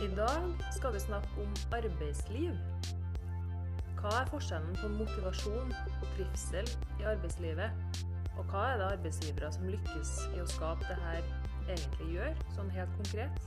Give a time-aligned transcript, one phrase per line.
[0.00, 0.42] I dag
[0.72, 2.54] skal vi snakke om arbeidsliv.
[3.98, 6.70] Hva er forskjellen på motivasjon og trivsel
[7.02, 7.98] i arbeidslivet?
[8.38, 11.28] Og hva er det arbeidsgivere som lykkes i å skape det her,
[11.66, 13.44] egentlig gjør, sånn helt konkret?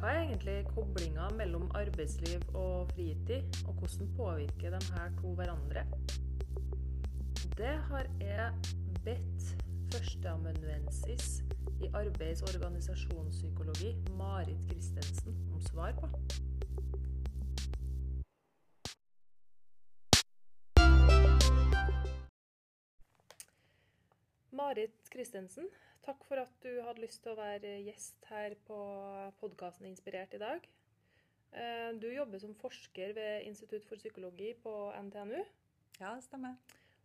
[0.00, 5.86] Hva er egentlig koblinga mellom arbeidsliv og fritid, og hvordan påvirker de her to hverandre?
[7.54, 8.74] Det har jeg
[9.06, 9.54] bedt
[9.94, 11.44] førsteamanuensis
[11.80, 16.08] i arbeids- og organisasjonspsykologi, Marit Christensen, om svar på.
[24.50, 25.68] Marit Christensen,
[26.02, 28.80] takk for at du hadde lyst til å være gjest her på
[29.40, 30.66] podkasten Inspirert i dag.
[31.52, 35.40] Eh, du jobber som forsker ved Institutt for psykologi på NTNU.
[36.00, 36.58] Ja, det stemmer.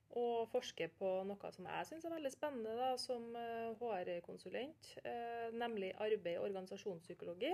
[0.10, 3.32] Og forsker på noe som jeg syns er veldig spennende da, som
[3.80, 7.54] HR-konsulent, eh, nemlig arbeid- og organisasjonspsykologi.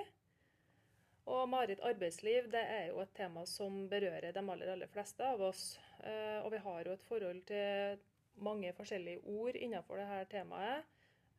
[1.30, 5.42] Og Marit, arbeidsliv det er jo et tema som berører de aller, aller fleste av
[5.46, 5.80] oss.
[6.02, 8.00] Eh, og vi har jo et forhold til
[8.42, 10.88] mange forskjellige ord innenfor dette temaet.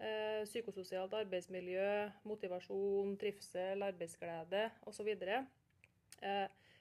[0.01, 5.11] Eh, psykososialt arbeidsmiljø, motivasjon, trivsel, arbeidsglede osv.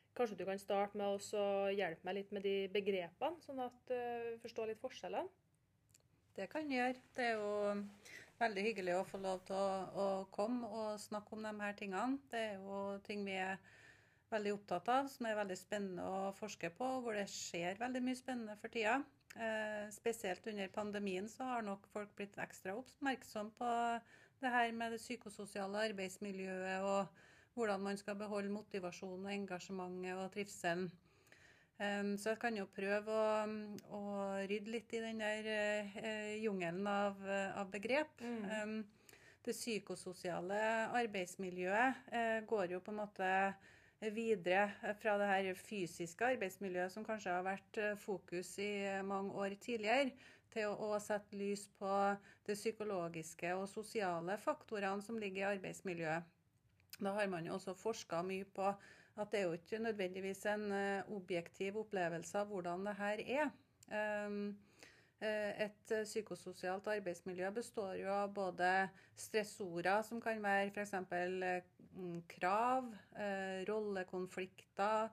[0.09, 3.77] Eh, kanskje du kan starte med å hjelpe meg litt med de begrepene, sånn at
[3.88, 5.29] du vi forstår litt forskjellene?
[6.35, 7.03] Det kan jeg gjøre.
[7.15, 7.83] Det er jo
[8.39, 12.19] veldig hyggelig å få lov til å, å komme og snakke om de her tingene.
[12.31, 13.57] Det er jo ting vi er
[14.31, 18.19] veldig opptatt av, som er veldig spennende å forske på, hvor det skjer veldig mye
[18.19, 18.99] spennende for tida.
[19.35, 23.71] Eh, spesielt under pandemien så har nok folk blitt ekstra oppmerksom på
[24.39, 27.19] det her med det psykososiale arbeidsmiljøet og
[27.59, 30.89] hvordan man skal beholde motivasjonen og engasjementet og trivselen.
[31.79, 33.43] Så jeg kan jo prøve å,
[33.95, 33.99] å
[34.49, 37.21] rydde litt i den der uh, jungelen av,
[37.55, 38.19] av begrep.
[38.19, 38.81] Mm.
[39.45, 40.57] Det psykososiale
[40.99, 43.30] arbeidsmiljøet uh, går jo på en måte
[44.11, 48.73] videre fra det her fysiske arbeidsmiljøet, som kanskje har vært fokus i
[49.08, 50.11] mange år tidligere,
[50.52, 51.93] til å, å sette lys på
[52.47, 56.39] det psykologiske og sosiale faktorene som ligger i arbeidsmiljøet.
[56.99, 58.67] Da har man jo også forska mye på
[59.20, 60.71] at det er jo ikke nødvendigvis en
[61.15, 63.49] objektiv opplevelse av hvordan det her er.
[65.20, 68.70] Et psykososialt arbeidsmiljø består jo av både
[69.20, 70.93] stressorer, som kan være f.eks.
[72.32, 72.88] krav,
[73.67, 75.09] rollekonflikter,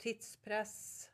[0.00, 1.10] tidspress,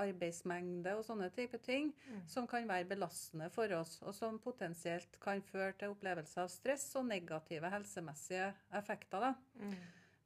[0.00, 2.22] arbeidsmengde og sånne type ting, mm.
[2.30, 6.86] som kan være belastende for oss, og som potensielt kan føre til opplevelse av stress
[7.00, 9.28] og negative helsemessige effekter.
[9.28, 9.34] Da.
[9.60, 9.76] Mm.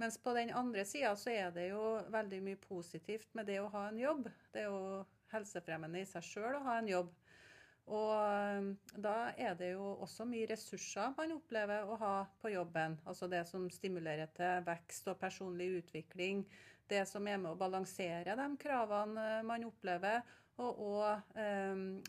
[0.03, 1.83] Mens på den andre sida så er det jo
[2.13, 4.27] veldig mye positivt med det å ha en jobb.
[4.53, 7.15] Det er jo helsefremmende i seg sjøl å ha en jobb.
[7.87, 12.99] Og da er det jo også mye ressurser man opplever å ha på jobben.
[13.07, 16.43] Altså det som stimulerer til vekst og personlig utvikling.
[16.89, 20.23] Det som er med å balansere de kravene man opplever.
[20.57, 21.35] Og òg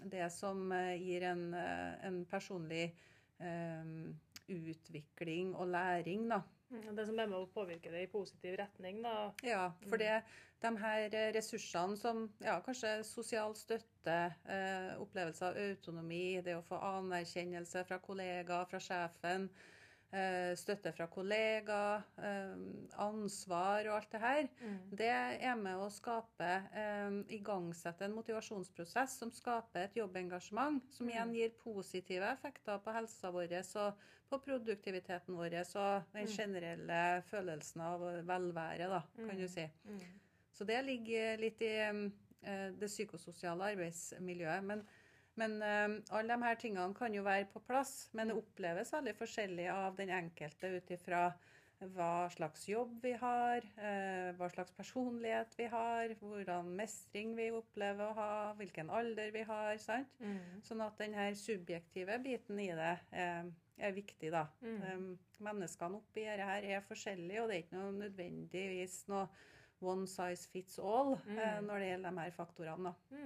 [0.07, 2.85] det som gir en, en personlig
[4.47, 6.41] utvikling og læring, da.
[6.69, 9.31] Mm, det som er med å påvirke det i positiv retning, da.
[9.43, 10.21] Ja, for det,
[10.63, 14.17] de her ressursene som ja, kanskje sosial støtte,
[14.47, 19.75] eh, opplevelse av autonomi, det å få anerkjennelse fra kollegaer, fra sjefen, Eh,
[20.57, 22.59] støtte fra kollegaer, eh,
[23.03, 24.75] ansvar og alt det her, mm.
[24.99, 26.49] det er med å skape
[26.81, 31.37] eh, Igangsette en motivasjonsprosess som skaper et jobbengasjement, som igjen mm.
[31.39, 36.33] gir positive effekter på helsa vår og på produktiviteten vår og den mm.
[36.33, 39.65] generelle følelsen av velvære, da, kan du si.
[40.51, 41.75] Så det ligger litt i
[42.41, 44.65] det psykososiale arbeidsmiljøet.
[44.65, 44.83] men
[45.37, 49.13] men uh, alle de her tingene kan jo være på plass, men det oppleves veldig
[49.17, 51.29] forskjellig av den enkelte ut ifra
[51.93, 58.09] hva slags jobb vi har, uh, hva slags personlighet vi har, hvordan mestring vi opplever
[58.09, 59.77] å ha, hvilken alder vi har.
[59.81, 60.09] sant?
[60.23, 60.63] Mm.
[60.65, 64.47] Sånn at den her subjektive biten i det uh, er viktig, da.
[64.65, 65.13] Mm.
[65.45, 69.27] Menneskene oppi dette her er forskjellige, og det er ikke noe nødvendigvis noe
[69.85, 71.67] one size fits all mm.
[71.67, 72.89] når det gjelder de her faktorene.
[72.89, 73.17] da.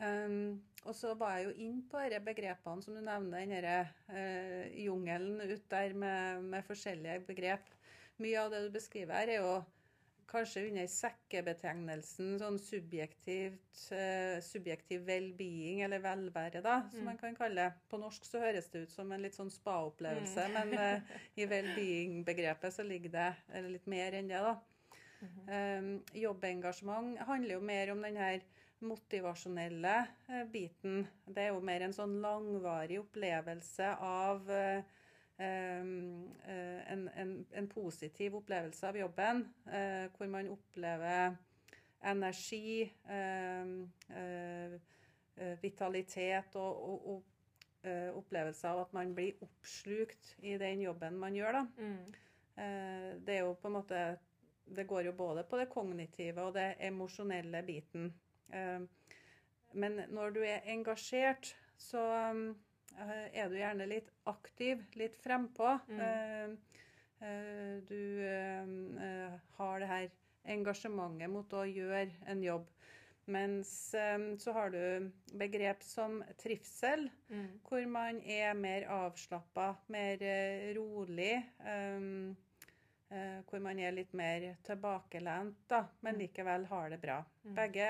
[0.00, 4.64] Um, og så var jeg jo inn på disse begrepene som du nevner, den uh,
[4.82, 7.70] jungelen ut der med, med, forskjellige begrep.
[8.22, 9.54] Mye av det du beskriver her, er jo
[10.32, 17.10] kanskje under sekkebetegnelsen sånn subjektivt, uh, subjektiv well-being, eller velvære, da, som mm.
[17.12, 17.86] man kan kalle det.
[17.92, 20.58] På norsk så høres det ut som en litt sånn spa-opplevelse, mm.
[20.58, 24.58] men uh, i well-being-begrepet så ligger det litt mer enn det, da.
[25.22, 25.78] Mm -hmm.
[25.78, 28.40] um, jobbengasjement handler jo mer om den her
[28.86, 29.94] motivasjonelle
[30.28, 31.06] eh, biten.
[31.26, 34.82] Det er jo mer en sånn langvarig opplevelse av eh,
[35.42, 39.40] en, en, en, positiv opplevelse av jobben,
[40.14, 41.32] hvor man opplever
[42.06, 42.84] energi,
[45.64, 47.90] vitalitet og, og, og
[48.20, 51.64] opplevelse av at man blir oppslukt i den jobben man gjør.
[51.80, 52.12] Mm.
[53.24, 54.04] Det er jo på en måte
[54.62, 58.12] Det går jo både på det kognitive og det emosjonelle biten.
[59.72, 62.02] Men når du er engasjert, så
[63.00, 65.76] Eh, er du gjerne litt aktiv, litt frempå.
[65.88, 66.02] Mm.
[66.06, 68.02] Eh, eh, du
[69.56, 70.10] har det her
[70.52, 72.68] engasjementet mot å gjøre en jobb.
[73.32, 73.70] Mens
[74.42, 77.60] så har du begrep som trivsel, mm.
[77.68, 80.24] hvor man er mer avslappa, mer
[80.74, 81.36] rolig.
[83.46, 86.20] Hvor man er litt mer tilbakelent, da, men mm.
[86.24, 87.20] likevel har det bra.
[87.46, 87.54] Mm.
[87.60, 87.88] Begge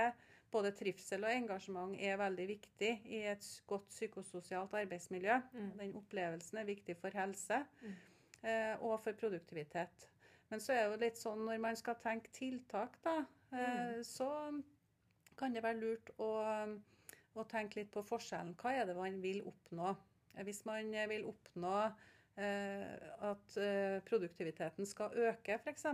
[0.53, 5.39] både trivsel og engasjement er veldig viktig i et godt psykososialt arbeidsmiljø.
[5.53, 5.71] Mm.
[5.81, 7.97] Den opplevelsen er viktig for helse mm.
[8.43, 10.09] eh, og for produktivitet.
[10.53, 13.23] Men så er det jo litt sånn når man skal tenke tiltak, da,
[13.55, 14.07] eh, mm.
[14.07, 14.31] så
[15.41, 16.33] kan det være lurt å,
[17.33, 18.55] å, tenke litt på forskjellen.
[18.61, 19.95] Hva er det man vil oppnå?
[20.45, 25.84] Hvis man vil oppnå Eh, at eh, produktiviteten skal øke, f.eks.,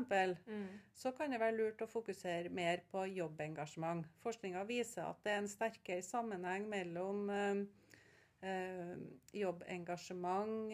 [0.46, 0.66] mm.
[0.94, 4.06] så kan det være lurt å fokusere mer på jobbengasjement.
[4.22, 8.94] Forskninga viser at det er en sterkere sammenheng mellom eh,
[9.34, 10.70] jobbengasjement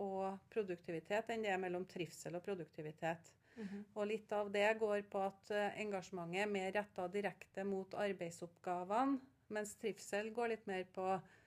[0.00, 3.32] og produktivitet enn det er mellom trivsel og produktivitet.
[3.56, 3.82] Mm -hmm.
[3.94, 9.18] Og litt av det går på at engasjementet er mer retta direkte mot arbeidsoppgavene,
[9.48, 11.39] mens trivsel går litt mer på Eh,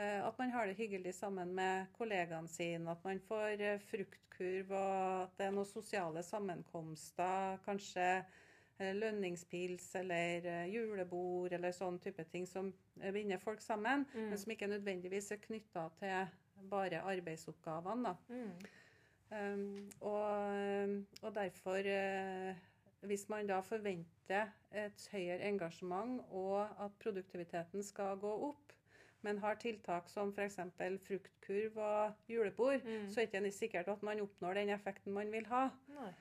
[0.00, 5.22] at man har det hyggelig sammen med kollegaene sine, at man får eh, fruktkurv, og
[5.22, 7.58] at det er noen sosiale sammenkomster.
[7.66, 14.30] Kanskje eh, lønningspils eller julebord eller sånn type ting som binder folk sammen, mm.
[14.30, 16.32] men som ikke nødvendigvis er knytta til
[16.70, 18.16] bare arbeidsoppgavene.
[18.28, 18.50] Mm.
[19.30, 21.86] Um, og, og, derfor,
[23.06, 28.74] hvis man da forventer et høyere engasjement og at produktiviteten skal gå opp,
[29.26, 30.58] men har tiltak som f.eks.
[31.06, 33.08] fruktkurv og julebord, mm.
[33.12, 35.68] så er det ikke sikkert at man oppnår den effekten man vil ha.
[35.96, 36.12] Nei.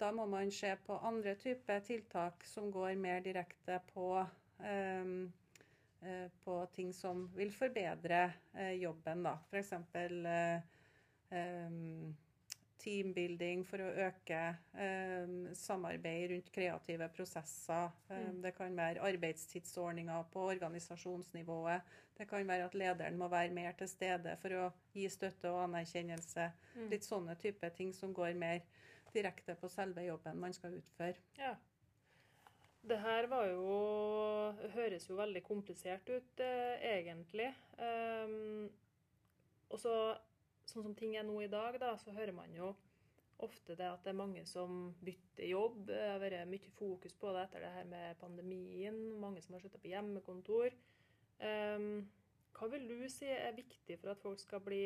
[0.00, 4.08] Da må man se på andre typer tiltak som går mer direkte på,
[4.58, 5.32] um,
[6.02, 8.24] uh, på ting som vil forbedre
[8.58, 9.22] uh, jobben.
[9.22, 9.36] da.
[9.50, 9.72] F.eks.
[9.72, 10.58] Uh,
[11.30, 12.16] um,
[12.84, 14.40] teambuilding for å øke
[14.76, 17.90] um, samarbeid rundt kreative prosesser.
[18.10, 18.40] Um, mm.
[18.44, 21.94] Det kan være arbeidstidsordninger på organisasjonsnivået.
[22.18, 25.64] Det kan være at lederen må være mer til stede for å gi støtte og
[25.64, 26.50] anerkjennelse.
[26.76, 26.88] Mm.
[26.92, 28.62] Litt sånne type ting som går mer
[29.14, 31.16] direkte på selve jobben man skal utføre.
[31.38, 31.54] Ja.
[32.84, 33.68] Det her var jo
[34.74, 37.48] Høres jo veldig komplisert ut, eh, egentlig.
[37.78, 38.68] Um,
[39.70, 39.94] og så
[40.74, 42.74] sånn som ting er nå i dag, da, så hører man jo
[43.42, 45.80] ofte det at det er mange som bytter jobb.
[45.88, 48.98] Det har vært mye fokus på det etter det her med pandemien.
[49.20, 50.76] Mange som har slutta på hjemmekontor.
[51.42, 52.04] Um,
[52.54, 54.84] hva vil du si er viktig for at folk skal bli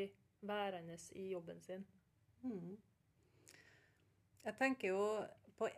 [0.49, 1.85] værende i jobben sin?
[2.43, 2.79] Mm.
[4.45, 5.05] Jeg tenker jo
[5.59, 5.69] på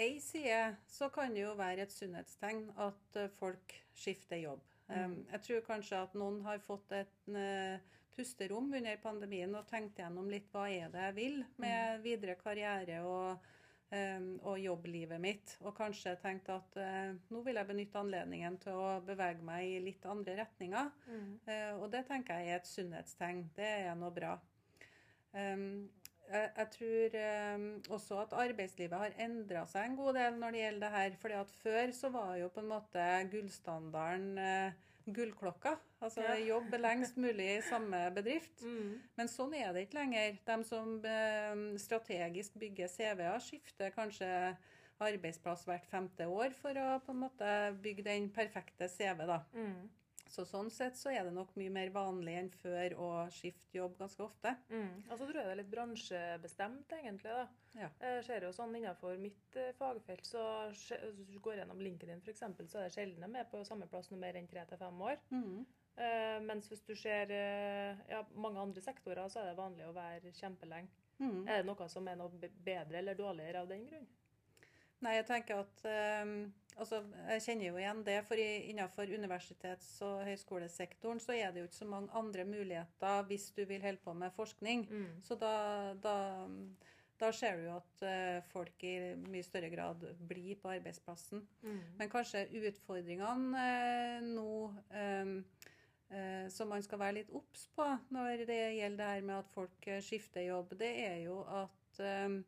[0.00, 4.64] én side så kan det jo være et sunnhetstegn at folk skifter jobb.
[4.88, 7.76] Um, jeg tror kanskje at noen har fått et uh,
[8.20, 12.02] pusterom under pandemien og tenkte gjennom litt hva er det jeg vil med mm.
[12.04, 13.46] videre karriere og,
[13.94, 15.54] um, og jobblivet mitt.
[15.64, 19.78] Og kanskje tenkte at uh, nå vil jeg benytte anledningen til å bevege meg i
[19.86, 20.90] litt andre retninger.
[21.08, 21.30] Mm.
[21.48, 23.46] Uh, og det tenker jeg er et sunnhetstegn.
[23.56, 24.36] Det er noe bra.
[25.32, 25.88] Um,
[26.30, 27.16] jeg, tror
[27.56, 31.16] um, også at arbeidslivet har endra seg en god del når det gjelder det her.
[31.24, 35.76] fordi at før så var jo på en måte gullstandarden uh, gullklokka.
[36.00, 36.36] Altså ja.
[36.48, 38.52] jobbe lengst mulig i samme bedrift.
[38.70, 39.00] Mm.
[39.18, 40.36] Men sånn er det ikke lenger.
[40.46, 44.28] De som eh, strategisk bygger CV-er, skifter kanskje
[45.00, 47.50] arbeidsplass hvert femte år for å på en måte
[47.82, 49.24] bygge den perfekte CV.
[49.28, 49.40] da.
[49.56, 49.88] Mm.
[50.30, 53.96] Så sånn sett så er det nok mye mer vanlig enn før å skifte jobb
[53.98, 54.52] ganske ofte.
[54.70, 55.02] Mm.
[55.08, 57.34] Altså tror jeg det er litt bransjebestemt, egentlig.
[57.34, 57.48] da.
[57.80, 57.88] Ja.
[58.02, 60.86] Jeg ser jo sånn Innenfor mitt eh, fagfelt, så hvis
[61.34, 64.22] du går gjennom LinkedIn f.eks., så er det sjelden de er på samme plass noe
[64.22, 65.18] mer enn tre til fem år.
[65.34, 65.60] Mm.
[66.00, 67.28] Uh, mens hvis du ser
[68.08, 70.94] ja, mange andre sektorer, så er det vanlig å være kjempelenge.
[71.20, 71.42] Mm.
[71.44, 74.06] Er det noe som er noe bedre eller dårligere av den grunn?
[75.00, 75.84] Nei, jeg tenker at
[76.24, 76.34] um,
[76.76, 81.70] altså, Jeg kjenner jo igjen det, for innenfor universitets- og høyskolesektoren så er det jo
[81.70, 84.86] ikke så mange andre muligheter hvis du vil holde på med forskning.
[84.90, 85.08] Mm.
[85.24, 85.54] Så da,
[86.04, 86.14] da,
[87.20, 91.46] da, ser du jo at uh, folk i mye større grad blir på arbeidsplassen.
[91.64, 91.82] Mm.
[91.96, 95.36] Men kanskje utfordringene uh, nå um,
[96.12, 99.52] uh, som man skal være litt obs på når det gjelder det her med at
[99.54, 102.40] folk eh, skifter jobb, det er jo at eh,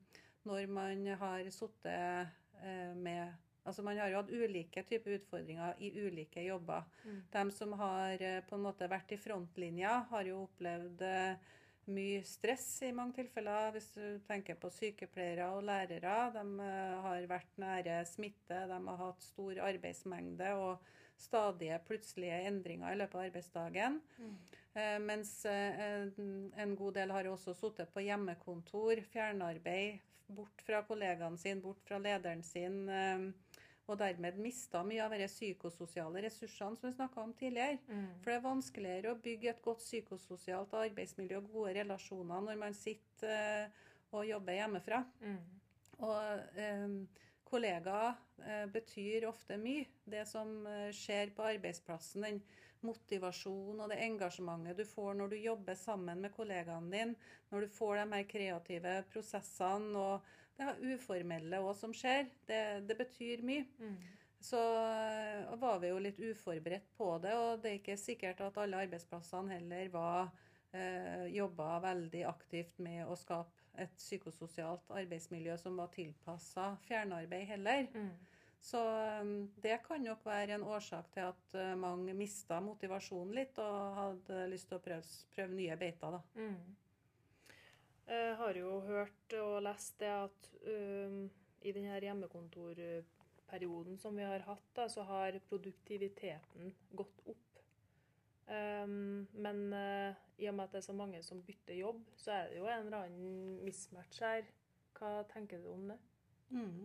[0.49, 2.33] når man har sittet eh,
[2.95, 3.33] med
[3.65, 6.83] Altså Man har jo hatt ulike typer utfordringer i ulike jobber.
[7.07, 7.19] Mm.
[7.31, 11.37] De som har eh, på en måte vært i frontlinja, har jo opplevd eh,
[11.95, 13.71] mye stress i mange tilfeller.
[13.77, 16.17] Hvis du tenker på sykepleiere og lærere.
[16.35, 20.83] De eh, har vært nære smitte, de har hatt stor arbeidsmengde og
[21.23, 24.01] stadige plutselige endringer i løpet av arbeidsdagen.
[24.19, 24.37] Mm.
[24.75, 30.01] Eh, mens eh, en- en god del har også sittet på hjemmekontor, fjernarbeid,
[30.35, 32.89] bort fra kollegaene sine, bort fra lederen sin.
[32.89, 33.29] eh,
[33.91, 37.81] Og dermed mista mye av de psykososiale ressursene som vi snakka om tidligere.
[37.89, 38.05] Mm.
[38.23, 42.79] For det er vanskeligere å bygge et godt psykososialt arbeidsmiljø og gode relasjoner når man
[42.79, 45.03] sitter eh, og jobber hjemmefra.
[45.21, 45.43] Mm.
[45.99, 46.97] Og um,
[47.49, 48.15] kollegaer
[48.73, 49.85] betyr ofte mye.
[50.05, 52.41] Det som skjer på arbeidsplassen, den
[52.87, 57.75] motivasjonen og det engasjementet du får når du jobber sammen med kollegaene dine, når du
[57.77, 63.45] får de her kreative prosessene og det her uformelle også som skjer, det, det betyr
[63.47, 63.65] mye.
[63.81, 63.97] Mm.
[64.43, 64.59] Så
[65.63, 69.55] var vi jo litt uforberedt på det, og det er ikke sikkert at alle arbeidsplassene
[69.55, 70.33] heller var
[70.75, 77.87] eh, jobba veldig aktivt med å skape et psykososialt arbeidsmiljø som var tilpassa fjernarbeid heller.
[77.95, 78.11] Mm.
[78.63, 79.25] Så eh,
[79.63, 84.47] det kan nok være en årsak til at eh, mange mista motivasjonen litt og hadde
[84.53, 86.15] lyst til å prøve, prøve nye beiter.
[86.15, 86.23] da.
[86.39, 86.77] Mm.
[88.13, 91.31] Jeg har jo hørt og lest det at um,
[91.63, 97.61] i denne hjemmekontorperioden som vi har hatt, da, så har produktiviteten gått opp.
[98.51, 102.35] Um, men uh, i og med at det er så mange som bytter jobb, så
[102.35, 104.51] er det jo en eller annen mismatch her.
[104.99, 106.01] Hva tenker du om det?
[106.51, 106.83] Mm.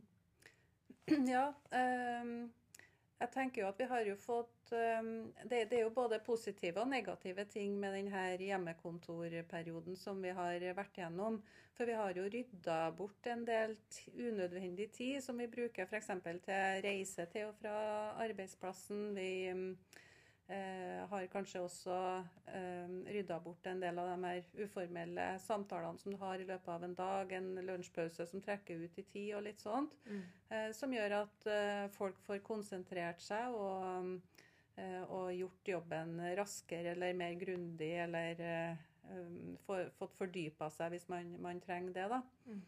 [1.34, 2.50] Ja, Um,
[3.18, 5.08] jeg tenker jo at vi har jo fått um,
[5.50, 10.66] det, det er jo både positive og negative ting med denne hjemmekontorperioden som vi har
[10.78, 11.40] vært gjennom.
[11.78, 13.74] For vi har jo rydda bort en del
[14.14, 16.12] unødvendig tid som vi bruker f.eks.
[16.46, 17.78] til reise til og fra
[18.26, 19.10] arbeidsplassen.
[19.18, 20.06] Vi eh,
[21.12, 21.96] har kanskje også
[22.56, 26.70] eh, rydda bort en del av de her uformelle samtalene som du har i løpet
[26.72, 29.92] av en dag, en lunsjpause som trekker ut i tid og litt sånt.
[30.50, 34.14] Eh, som gjør at eh, folk får konsentrert seg og,
[34.80, 38.86] eh, og gjort jobben raskere eller mer grundig, eller eh,
[39.68, 42.08] få- fått fordypa seg hvis man, man trenger det.
[42.16, 42.22] da.
[42.48, 42.62] Mm.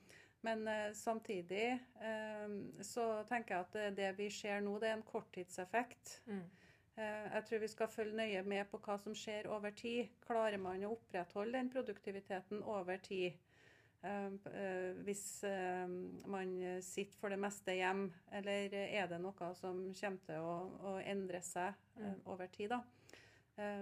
[0.44, 1.66] Men eh, samtidig
[2.04, 6.20] eh, så tenker jeg at det, det vi ser nå, det er en korttidseffekt.
[6.28, 6.44] Mm.
[7.00, 10.10] Eh, Jeg tror vi skal følge nøye med på hva som skjer over tid.
[10.26, 13.38] Klarer man å opprettholde den produktiviteten over tid?
[14.04, 15.44] Eh, eh, Hvis
[16.28, 20.98] man sitter for det meste hjem, eller er det noe som kommer til å, å
[21.06, 22.22] endre seg Mm.
[22.26, 22.70] over tid?
[22.70, 22.82] da?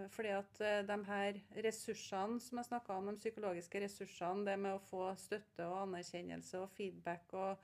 [0.09, 0.57] Fordi at
[0.87, 5.67] de her ressursene som jeg snakka om, de psykologiske ressursene, det med å få støtte
[5.67, 7.59] og anerkjennelse og feedback og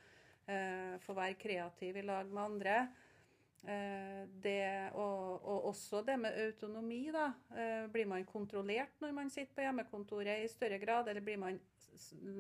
[0.48, 2.76] eh, få være kreativ i lag med andre,
[4.44, 7.06] det, og, og også det med autonomi.
[7.16, 7.30] da.
[7.56, 11.60] Eh, blir man kontrollert når man sitter på hjemmekontoret i større grad, eller blir man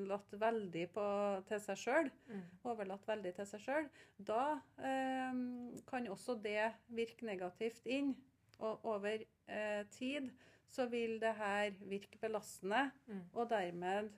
[0.10, 1.06] latt veldig på,
[1.48, 2.10] til seg sjøl?
[2.28, 2.42] Mm.
[2.68, 3.88] Overlatt veldig til seg sjøl?
[4.18, 4.42] Da
[4.84, 5.40] eh,
[5.88, 8.16] kan også det virke negativt inn.
[8.60, 10.28] Og over eh, tid
[10.74, 13.24] så vil det her virke belastende, Mm.
[13.34, 14.10] og dermed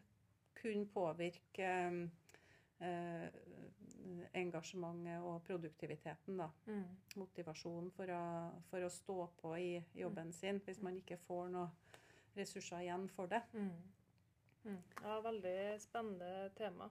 [0.55, 1.69] kunne påvirke
[2.81, 3.27] eh,
[4.33, 6.37] engasjementet og produktiviteten.
[6.37, 6.85] da Mm.
[7.15, 11.69] motivasjon for å, for å stå på i jobben sin hvis man ikke får noen
[12.35, 13.41] ressurser igjen for det.
[13.53, 13.71] Mm.
[14.65, 14.81] Mm.
[15.03, 16.89] Ja, veldig spennende tema.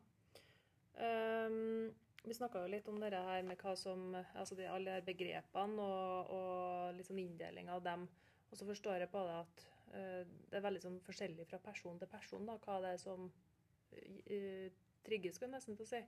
[0.95, 1.93] Um,
[2.25, 5.83] vi snakka jo litt om det her med hva som Altså de, alle de begrepene
[5.83, 8.07] og, og liksom inndeling av dem.
[8.51, 11.99] Og så forstår jeg på det at uh, det er veldig sånn forskjellig fra person
[11.99, 14.69] til person da, hva det er som uh,
[15.05, 16.01] trigges, skulle jeg nesten å si.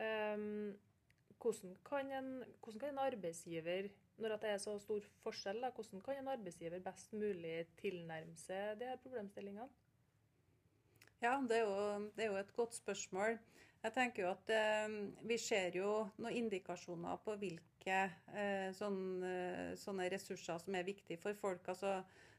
[0.00, 0.74] Ehm,
[1.38, 2.30] hvordan, kan en,
[2.62, 6.82] hvordan kan en arbeidsgiver, når det er så stor forskjell, da, hvordan kan en arbeidsgiver
[6.82, 9.68] best mulig tilnærme seg de her problemstillingene?
[11.22, 13.38] Ja, det er, jo, det er jo et godt spørsmål.
[13.84, 14.94] Jeg tenker jo at eh,
[15.28, 17.98] Vi ser jo noen indikasjoner på hvilke
[18.32, 21.68] eh, sånne, sånne ressurser som er viktige for folk.
[21.68, 21.98] Altså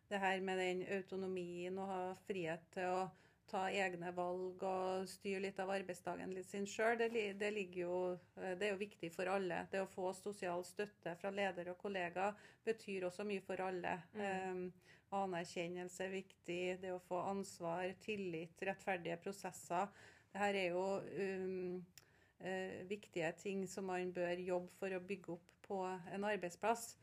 [0.10, 3.06] det her med den autonomien og ha frihet til å
[3.50, 6.98] ta egne valg og styre litt av arbeidsdagen litt sin sjøl.
[7.00, 9.64] Det, det, eh, det er jo viktig for alle.
[9.72, 12.32] Det å få sosial støtte fra leder og kollega
[12.66, 13.98] betyr også mye for alle.
[14.16, 14.26] Mm.
[14.26, 16.62] Eh, anerkjennelse er viktig.
[16.82, 19.92] Det å få ansvar, tillit, rettferdige prosesser.
[20.36, 21.78] Dette er jo um,
[22.44, 26.98] eh, viktige ting som man bør jobbe for å bygge opp på en arbeidsplass.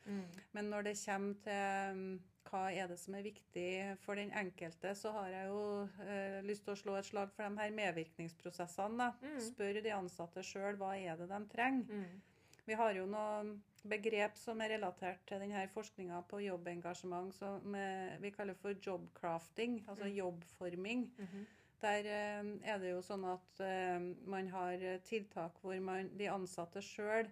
[0.53, 2.05] Men når det kommer til um,
[2.49, 3.69] hva er det som er viktig
[4.03, 5.63] for den enkelte, så har jeg jo
[6.07, 9.09] eh, lyst til å slå et slag for de her medvirkningsprosessene.
[9.23, 9.41] Mm.
[9.47, 11.87] Spør de ansatte sjøl hva er det de trenger.
[11.89, 12.21] Mm.
[12.67, 13.57] Vi har jo noen
[13.91, 19.81] begrep som er relatert til denne forskninga på jobbengasjement som eh, vi kaller for jobcrafting,
[19.89, 20.15] altså Mm.
[20.17, 21.11] jobbforming.
[21.19, 21.45] -hmm.
[21.83, 26.83] Der eh, er det jo sånn at eh, man har tiltak hvor man, de ansatte
[26.83, 27.31] sjøl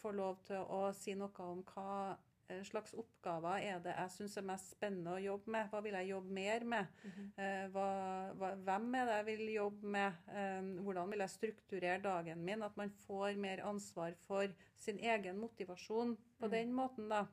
[0.00, 2.16] får lov til å si noe om hva
[2.64, 5.70] slags oppgaver er det jeg syns er mest spennende å jobbe med.
[5.70, 6.86] Hva vil jeg jobbe mer med?
[7.04, 7.70] Mm -hmm.
[7.72, 7.88] hva,
[8.34, 10.12] hva, hvem er det jeg vil jobbe med?
[10.28, 12.62] Eh, hvordan vil jeg strukturere dagen min?
[12.62, 16.50] At man får mer ansvar for sin egen motivasjon på Mm.
[16.50, 17.26] den måten, da.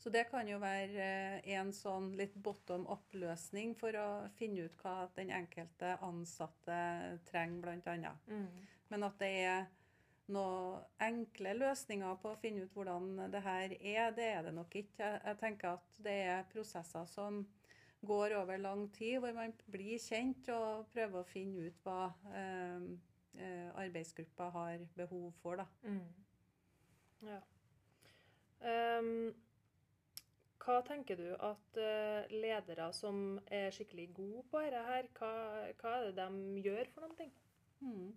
[0.00, 1.02] Så det kan jo være
[1.44, 7.80] eh, en sånn litt bottom up-løsning for å finne ut hva den enkelte ansatte trenger,
[7.86, 8.16] annet.
[8.26, 8.46] Mm.
[8.88, 9.66] Men at det er
[10.32, 14.74] noen enkle løsninger på å finne ut hvordan det her er, det er det nok
[14.82, 15.02] ikke.
[15.02, 17.42] Jeg, jeg tenker at det er prosesser som
[18.06, 22.88] går over lang tid, hvor man blir kjent og prøver å finne ut hva eh,
[23.36, 25.60] eh, arbeidsgruppa har behov for.
[25.60, 25.66] Da.
[25.82, 27.28] Mm.
[27.28, 27.40] Ja.
[28.60, 29.30] Um,
[30.60, 35.30] hva tenker du at eh, ledere som er skikkelig gode på dette her, hva,
[35.80, 37.32] hva er det de gjør for noen ting?
[37.80, 38.10] Mm.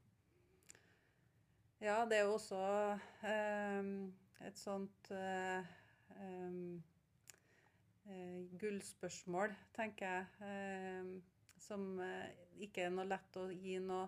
[1.84, 2.58] Ja, det er jo også
[3.28, 3.88] eh,
[4.48, 5.66] et sånt eh,
[6.24, 6.78] em,
[8.08, 11.10] eh, gullspørsmål, tenker jeg, eh,
[11.60, 12.30] som eh,
[12.64, 14.06] ikke er noe lett å gi noe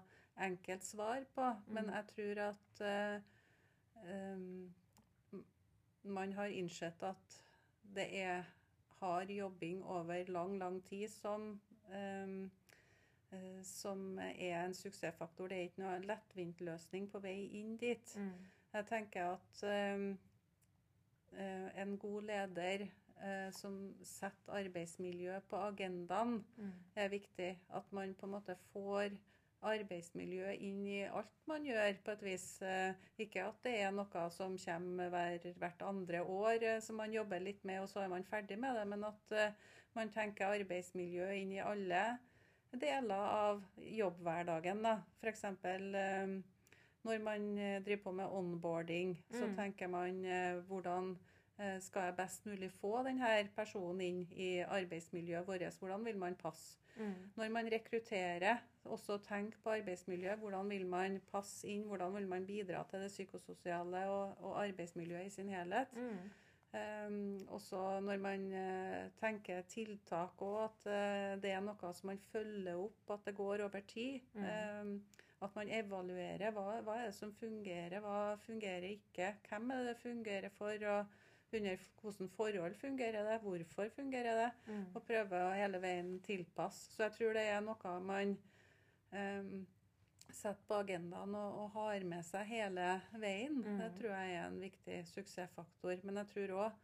[0.48, 1.50] enkelt svar på.
[1.68, 1.94] Men Mm.
[1.98, 2.82] jeg tror at
[6.04, 7.42] man har innsett at
[7.96, 8.44] det er
[9.02, 11.58] hard jobbing over lang, lang tid som
[13.64, 15.48] som er en suksessfaktor.
[15.48, 18.16] Det er ikke noe lettvint løsning på vei inn dit.
[18.18, 18.32] Mm.
[18.76, 20.06] Jeg tenker at eh,
[21.38, 22.88] eh, en god leder
[23.22, 26.74] uh, som setter arbeidsmiljø på agendaen, Mm.
[26.96, 27.58] er viktig.
[27.74, 29.16] At man på en måte får
[29.66, 32.62] arbeidsmiljø inn i alt man gjør, på et vis.
[32.62, 37.14] Eh, Ikke at det er noe som kommer hver, hvert andre år, eh, som man
[37.14, 38.86] jobber litt med, og så er man ferdig med det.
[38.88, 39.52] Men at eh,
[39.96, 42.04] man tenker arbeidsmiljø inn i alle
[42.82, 44.82] deler av jobbhverdagen.
[44.84, 44.98] da.
[45.22, 45.44] F.eks.
[45.44, 46.28] Eh,
[47.06, 49.56] når man eh, driver på med onboarding, så Mm.
[49.56, 51.18] tenker man eh, hvordan
[51.80, 55.62] skal jeg best mulig få denne personen inn i arbeidsmiljøet vårt?
[55.80, 56.78] Hvordan vil man passe?
[56.98, 57.14] Mm.
[57.36, 60.40] Når man rekrutterer, også tenk på arbeidsmiljøet.
[60.40, 61.84] Hvordan vil man passe inn?
[61.88, 65.88] Hvordan vil man bidra til det psykososiale og, og arbeidsmiljøet i sin helhet?
[65.96, 66.30] Mm.
[66.76, 72.20] Um, også når man eh, tenker tiltak og at eh, det er noe som man
[72.34, 74.26] følger opp, at det går over tid.
[74.34, 74.48] Mm.
[74.50, 74.96] Um,
[75.46, 79.36] at man evaluerer hva, hva er det som fungerer, hva fungerer ikke.
[79.48, 84.50] Hvem er det det fungerer for, og under hvilke forhold fungerer det, hvorfor fungerer det.
[84.68, 84.86] Mm.
[84.96, 86.90] Og prøve å hele veien tilpasse.
[86.96, 88.36] Så jeg tror det er noe man
[89.12, 89.66] um,
[90.36, 92.90] setter på agendaen og, og har med seg hele
[93.22, 93.62] veien.
[93.62, 93.80] Mm.
[93.82, 96.04] Det tror jeg er en viktig suksessfaktor.
[96.04, 96.84] Men jeg tror òg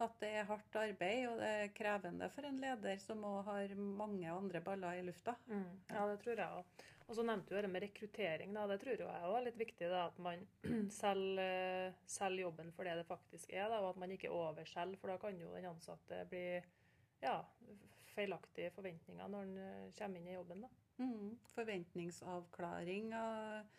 [0.00, 3.74] at det er hardt arbeid, og det er krevende for en leder som òg har
[3.76, 5.34] mange andre baller i lufta.
[5.50, 5.66] Mm.
[5.90, 6.86] Ja, det tror jeg òg.
[7.10, 8.52] Og så nevnte du det med rekruttering.
[8.54, 8.68] Da.
[8.70, 9.88] Det tror jeg òg er litt viktig.
[9.90, 10.44] Da, at man
[11.00, 15.00] selger, selger jobben for det det faktisk er, da, og at man ikke overselger.
[15.00, 16.44] For da kan jo den ansatte bli
[17.20, 17.40] ja,
[18.14, 20.64] feilaktige forventninger når han eh, kommer inn i jobben.
[20.64, 20.70] Da.
[21.00, 21.36] Mm.
[21.54, 23.78] Forventningsavklaring og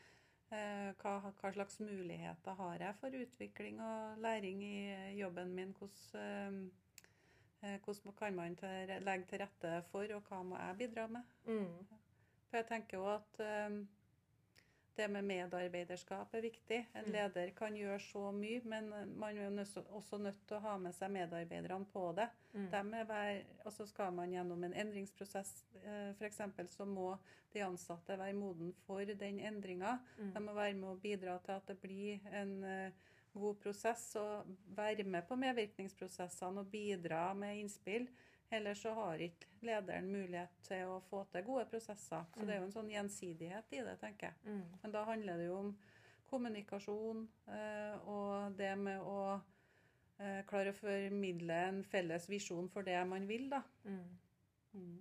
[0.51, 4.77] eh, hva, hva slags muligheter har jeg for utvikling og læring i
[5.19, 5.75] jobben min?
[5.77, 6.61] Hvordan,
[7.61, 11.35] eh, hvordan kan man til, legge til rette for, og hva må jeg bidra med?
[11.45, 11.99] Mm.
[12.49, 13.81] For jeg tenker jo at eh,
[14.95, 16.79] det med medarbeiderskap er viktig.
[16.93, 17.11] En Mm.
[17.11, 20.93] leder kan gjøre så mye, men man er jo også nødt til å ha med
[20.95, 22.29] seg medarbeiderne på det.
[22.53, 22.67] Mm.
[23.65, 26.41] Og så skal man gjennom en endringsprosess, eh, f.eks.,
[26.75, 27.17] så må
[27.53, 29.99] de ansatte være moden for den endringa.
[30.17, 30.33] Mm.
[30.33, 32.91] De må være med å bidra til at det blir en eh,
[33.33, 38.07] god prosess, og være med på medvirkningsprosessene og bidra med innspill.
[38.51, 42.25] Ellers så har ikke lederen mulighet til å få til gode prosesser.
[42.35, 44.41] Så det er jo en sånn gjensidighet i det, tenker jeg.
[44.43, 44.65] Mm.
[44.81, 45.71] Men da handler det jo om
[46.31, 52.99] kommunikasjon eh, og det med å eh, klare å formidle en felles visjon for det
[53.07, 53.63] man vil, da.
[53.87, 54.03] Mm.
[54.75, 54.99] Mm.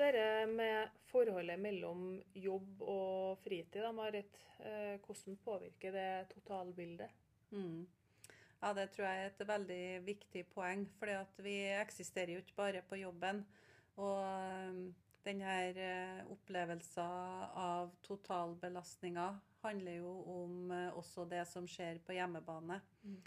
[0.00, 4.38] Dere med forholdet mellom jobb og fritid, da, Marit.
[4.64, 7.10] Eh, hvordan påvirker det totalbildet?
[7.52, 7.82] Mm.
[8.60, 10.84] Ja, det tror jeg er et veldig viktig poeng.
[11.00, 13.44] For vi eksisterer jo ikke bare på jobben.
[13.96, 14.82] Og um,
[15.24, 19.30] denne uh, opplevelsen av totalbelastninga
[19.64, 22.78] handler jo om eh, også det som skjer på hjemmebane.
[23.04, 23.18] Mm.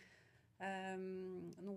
[0.64, 1.76] Um, nå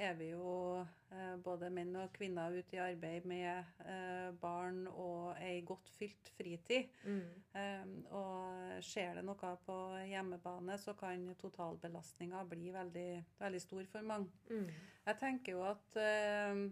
[0.00, 5.38] er vi jo uh, både menn og kvinner ute i arbeid med uh, barn og
[5.44, 6.90] ei godt fylt fritid.
[7.04, 7.22] Mm.
[7.54, 14.12] Um, og skjer det noe på hjemmebane, så kan totalbelastninga bli veldig, veldig stor for
[14.12, 14.30] mange.
[14.50, 14.70] Mm.
[15.06, 16.64] Jeg tenker jo at uh,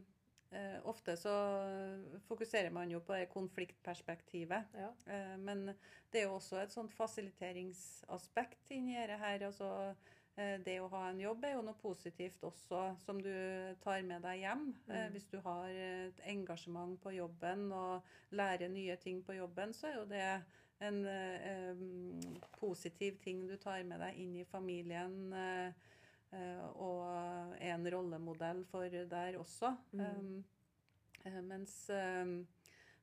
[0.89, 1.33] ofte så
[2.25, 4.71] fokuserer man jo på konfliktperspektivet.
[4.81, 4.89] Ja.
[5.37, 5.67] men
[6.09, 9.45] det er jo også et sånt fasiliteringsaspekt inni dette her.
[9.51, 13.33] altså Eh, det å ha en jobb er jo noe positivt også, som du
[13.83, 14.69] tar med deg hjem.
[14.87, 15.15] Eh, mm.
[15.15, 18.07] Hvis du har et engasjement på jobben og
[18.39, 20.29] lærer nye ting på jobben, så er jo det
[20.87, 21.83] en eh,
[22.61, 25.19] positiv ting du tar med deg inn i familien.
[25.35, 25.87] Eh,
[26.39, 27.03] eh og
[27.59, 29.75] er en rollemodell for der også.
[29.93, 30.45] Mm.
[31.25, 31.75] Um, mens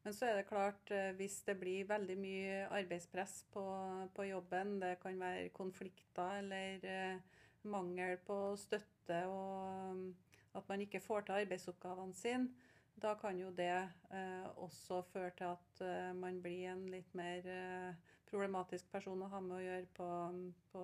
[0.05, 3.63] men så er det klart, hvis det blir veldig mye arbeidspress på,
[4.13, 7.17] på jobben, det kan være konflikter eller
[7.65, 10.05] mangel på støtte og
[10.55, 12.49] at man ikke får til arbeidsoppgavene sine,
[13.01, 13.73] da kan jo det
[14.11, 19.29] eh, også føre til at eh, man blir en litt mer eh, problematisk person å
[19.33, 20.07] ha med å gjøre på,
[20.71, 20.83] på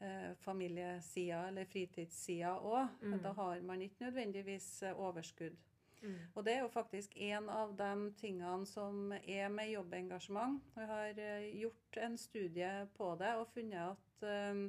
[0.00, 2.96] eh, familiesida eller fritidssida òg.
[3.02, 3.18] Mm.
[3.26, 5.60] Da har man ikke nødvendigvis overskudd.
[6.02, 6.18] Mm.
[6.34, 10.58] Og det er jo faktisk en av de tingene som er med jobbengasjement.
[10.74, 14.64] Vi har eh, gjort en studie på det og funnet at eh,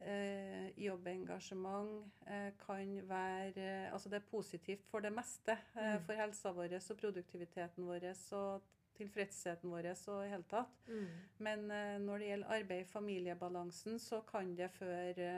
[0.00, 5.56] eh, jobbengasjement eh, kan være Altså det er positivt for det meste.
[5.76, 6.02] Mm.
[6.06, 10.74] For helsa vår og produktiviteten vår og tilfredsheten vår og i hele tatt.
[10.88, 11.06] Mm.
[11.38, 11.64] Men
[12.04, 15.32] når det gjelder arbeid-familiebalansen, så kan det føre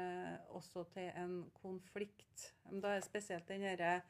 [0.48, 2.54] også til en konflikt.
[2.64, 4.00] Da er det spesielt den derre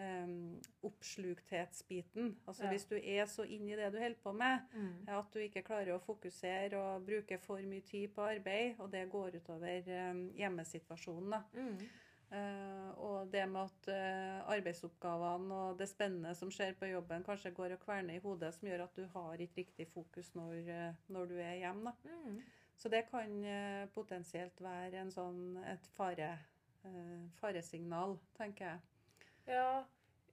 [0.00, 2.36] um, oppslukthetsbiten.
[2.46, 2.70] Altså Ja.
[2.70, 5.08] Hvis du er så inni det du holder på med, Mm.
[5.08, 9.10] at du ikke klarer å fokusere og bruke for mye tid på arbeid, og det
[9.10, 11.30] går utover um, hjemmesituasjonen.
[11.30, 11.42] da.
[11.54, 11.78] Mm.
[12.32, 17.50] Uh, og det med at uh, arbeidsoppgavene og det spennende som skjer på jobben, kanskje
[17.50, 20.94] går og kverner i hodet, som gjør at du har ikke riktig fokus når, uh,
[21.08, 21.90] når du er hjemme.
[21.90, 22.14] da.
[22.26, 22.40] Mm.
[22.76, 23.44] Så det kan
[23.92, 26.38] potensielt være en sånn, et fare,
[27.40, 28.78] faresignal, tenker jeg.
[29.50, 29.82] Ja,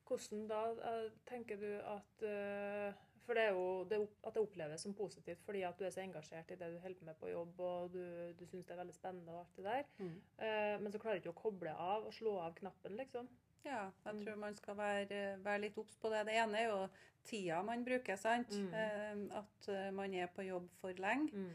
[0.08, 2.94] hvordan da eh, tenker du at eh,
[3.26, 6.00] For det er jo det, at det oppleves som positivt fordi at du er så
[6.06, 8.00] engasjert i det du holder med på jobb, og du,
[8.40, 9.90] du syns det er veldig spennende og alt det der.
[10.00, 10.14] Mm.
[10.40, 13.28] Eh, men så klarer du ikke å koble av og slå av knappen, liksom.
[13.66, 14.22] Ja, jeg Mm.
[14.24, 16.22] tror man skal være, være litt obs på det.
[16.30, 16.88] Det ene er jo
[17.28, 18.54] tida man bruker, sant.
[18.56, 19.26] Mm.
[19.36, 21.52] At man er på jobb for lenge Mm.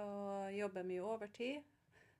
[0.00, 1.62] og jobber mye overtid.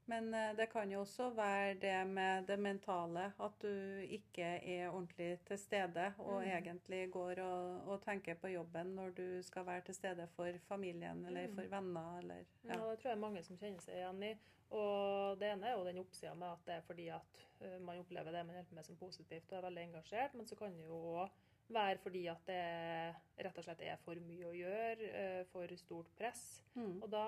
[0.09, 3.71] Men eh, det kan jo også være det med det mentale, at du
[4.07, 6.51] ikke er ordentlig til stede og Mm.
[6.51, 11.25] egentlig går og, og tenker på jobben når du skal være til stede for familien
[11.27, 11.55] eller Mm.
[11.55, 12.90] for venner eller Ja, ja.
[12.90, 14.37] det tror jeg er mange som kjenner seg igjen i.
[14.71, 17.99] Og det ene er jo den oppsida med at det er fordi at eh, man
[17.99, 20.85] opplever det man på med som positivt og er veldig engasjert, men så kan det
[20.85, 21.29] jo òg
[21.68, 26.11] være fordi at det rett og slett er for mye å gjøre, eh, for stort
[26.18, 26.42] press.
[26.74, 27.00] Mm.
[27.02, 27.24] Og da,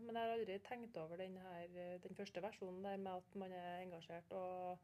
[0.00, 3.36] men jeg har aldri tenkt over den, her, eh, den første versjonen der med at
[3.40, 4.78] man er engasjert og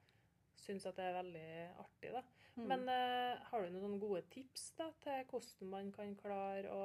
[0.60, 1.50] syns at det er veldig
[1.84, 2.12] artig.
[2.12, 2.22] da.
[2.56, 2.66] Mm.
[2.66, 6.84] Men uh, har du noen gode tips da, til hvordan man kan klare å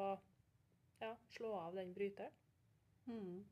[1.01, 2.31] ja, slå av den bryteren?
[3.05, 3.43] Mm.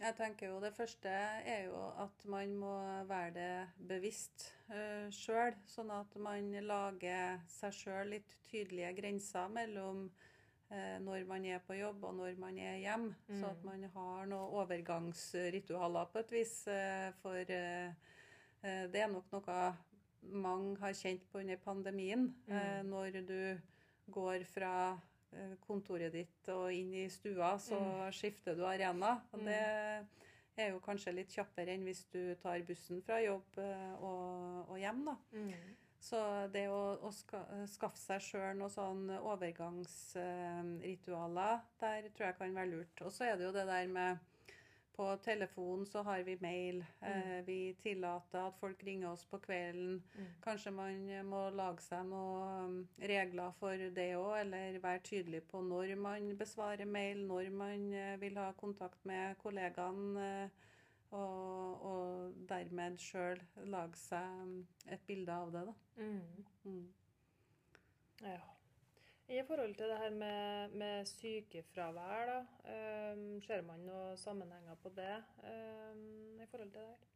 [0.00, 2.72] Jeg tenker jo Det første er jo at man må
[3.08, 10.04] være det bevisst uh, sjøl, sånn at man lager seg sjøl litt tydelige grenser mellom
[10.70, 13.14] eh, når man er på jobb og når man er hjemme.
[13.28, 13.40] Mm.
[13.40, 16.54] Så at man har noen overgangsritualer på et vis.
[16.70, 17.90] eh, for eh,
[18.62, 19.58] eh, det er nok noe
[20.36, 22.28] mange har kjent på under pandemien.
[22.48, 22.90] eh, Mm.
[22.90, 23.58] når du
[24.12, 24.98] går fra eh,
[25.66, 27.76] kontoret ditt og inn i stua, så
[28.12, 29.20] skifter du arena.
[29.32, 29.44] Og Mm.
[29.46, 30.06] det
[30.64, 34.78] er jo kanskje litt kjappere enn hvis du tar bussen fra jobb eh, og, og
[34.80, 35.16] hjem, da.
[36.06, 36.18] Så
[36.52, 42.70] det å, å ska, skaffe seg sjøl noen sånn overgangsritualer, der tror jeg kan være
[42.70, 43.02] lurt.
[43.02, 44.18] Og så er det jo det der med
[44.96, 46.84] På telefon så har vi mail.
[47.00, 47.44] Mm.
[47.46, 50.02] vi tillater at folk ringer oss på kvelden.
[50.14, 50.26] Mm.
[50.42, 55.94] Kanskje man må lage seg noen regler for det òg, eller være tydelig på når
[56.00, 60.30] man besvarer mail, når man eh, vil ha kontakt med kollegaene.
[60.44, 60.62] eh,
[61.10, 63.38] Og, og dermed sjøl
[63.70, 64.56] lage seg
[64.90, 65.74] et bilde av det, da.
[66.02, 66.46] Mm.
[66.64, 66.88] Mm.
[68.26, 68.40] Ja.
[69.28, 72.38] I forhold til det her med, med sykefravær, da,
[73.12, 77.08] um, ser man noen sammenhenger på det um, i forhold til det her?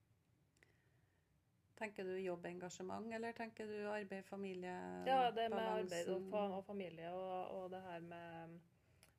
[1.78, 4.74] Tenker du jobbengasjement, eller tenker du arbeid, familie
[5.06, 8.58] Ja, det med arbeid og, og familie og, og det her med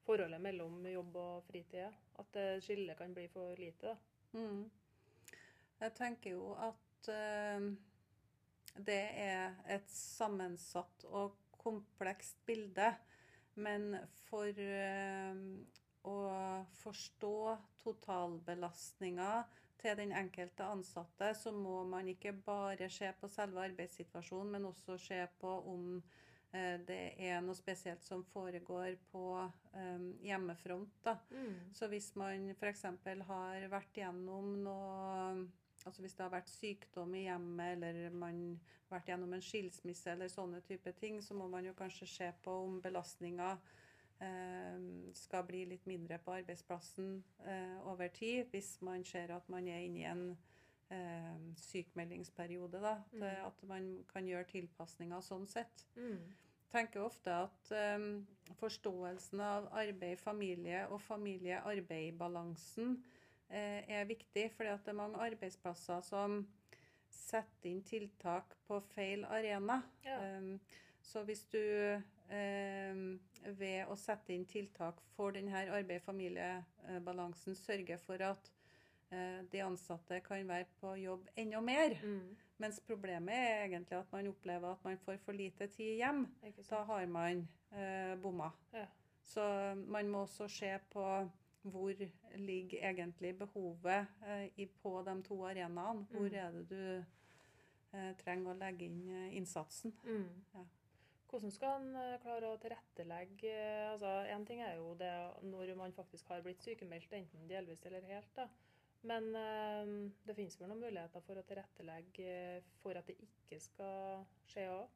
[0.06, 1.96] forholdet mellom jobb og fritid.
[2.20, 3.88] At det skillet kan bli for lite.
[3.88, 3.96] da.
[4.32, 4.70] Mm.
[5.80, 7.72] Jeg tenker jo at uh,
[8.78, 12.90] det er et sammensatt og komplekst bilde.
[13.62, 13.96] Men
[14.28, 15.42] for eh,
[16.08, 16.18] å
[16.82, 17.36] forstå
[17.84, 19.34] totalbelastninga
[19.82, 24.98] til den enkelte ansatte, så må man ikke bare se på selve arbeidssituasjonen, men også
[25.02, 25.88] se på om
[26.54, 29.26] eh, det er noe spesielt som foregår på
[29.74, 30.94] um, hjemmefront.
[31.06, 31.18] Da.
[31.34, 31.74] Mm.
[31.74, 32.86] Så hvis man f.eks.
[33.28, 35.50] har vært gjennom noe
[35.86, 40.12] Altså hvis det har vært sykdom i hjemmet, eller man har vært gjennom en skilsmisse
[40.12, 43.58] eller sånne type ting, så må man jo kanskje se på om belastninga
[44.22, 44.78] eh,
[45.18, 49.80] skal bli litt mindre på arbeidsplassen eh, over tid, hvis man ser at man er
[49.88, 50.38] inne i en
[50.92, 52.82] eh, sykmeldingsperiode.
[52.82, 53.24] Da, Mm.
[53.48, 56.20] at man kan gjøre tilpasninger sånn sett Mm.
[56.72, 58.28] tenker ofte at um,
[58.60, 63.21] forståelsen av arbeid-familie og familie-arbeid-balansen eh,
[63.52, 66.42] er viktig, at det er mange arbeidsplasser som
[67.12, 69.82] setter inn tiltak på feil arena.
[70.06, 70.20] Ja.
[70.38, 70.60] Um,
[71.02, 71.60] så hvis du
[72.32, 73.20] um,
[73.58, 78.52] ved å sette inn tiltak for denne arbeid-familie-balansen sørger for at
[79.12, 82.36] eh, de ansatte kan være på jobb enda mer, Mm.
[82.62, 86.28] mens problemet er egentlig at man opplever at man får for lite tid hjem,
[86.70, 88.52] da har man eh, bomma.
[88.74, 88.86] Ja.
[89.24, 89.42] Så
[89.88, 91.06] man må også se på
[91.64, 91.94] hvor
[92.36, 96.06] ligger egentlig behovet eh, på de to arenaene.
[96.12, 96.34] Hvor Mm.
[96.34, 97.06] er det du
[97.94, 99.94] eh, trenger å legge inn eh, innsatsen.
[100.04, 100.44] Mm.
[100.54, 100.64] Ja.
[101.32, 103.54] Hvordan skal en klare å tilrettelegge
[103.94, 105.12] altså Én ting er jo det
[105.48, 108.34] når man faktisk har blitt sykemeldt, enten delvis eller helt.
[108.36, 108.48] da.
[109.04, 109.32] Men
[110.28, 114.90] det finnes vel noen muligheter for å tilrettelegge for at det ikke skal skje òg?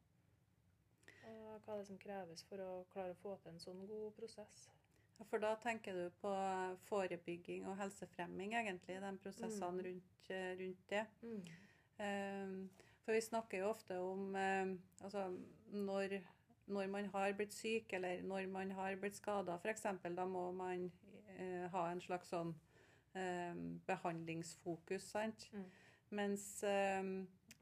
[1.64, 4.68] Hva er det som kreves for å klare å få til en sånn god prosess?
[5.24, 6.30] For da tenker du på
[6.88, 9.86] forebygging og helsefremming, egentlig, de prosessene Mm.
[9.86, 11.06] rundt, eh, rundt det.
[11.22, 11.46] Mm.
[11.98, 12.68] Eh,
[13.06, 14.66] For vi snakker jo ofte om eh,
[15.00, 15.28] altså
[15.72, 16.20] når,
[16.66, 19.82] når man har blitt syk, eller når man har blitt skada f.eks.,
[20.16, 20.90] da må man
[21.38, 22.54] eh, ha en slags sånn
[23.14, 23.54] eh,
[23.86, 25.48] behandlingsfokus, sant.
[25.52, 25.64] Mm.
[26.10, 27.02] Mens eh,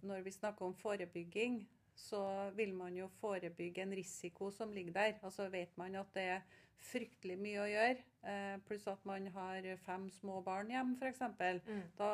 [0.03, 5.19] når vi snakker om forebygging, så vil man jo forebygge en risiko som ligger der.
[5.23, 6.40] Altså vet man at det er
[6.82, 11.22] fryktelig mye å gjøre, eh, pluss at man har fem små barn hjemme f.eks.
[11.66, 11.82] Mm.
[11.98, 12.10] Da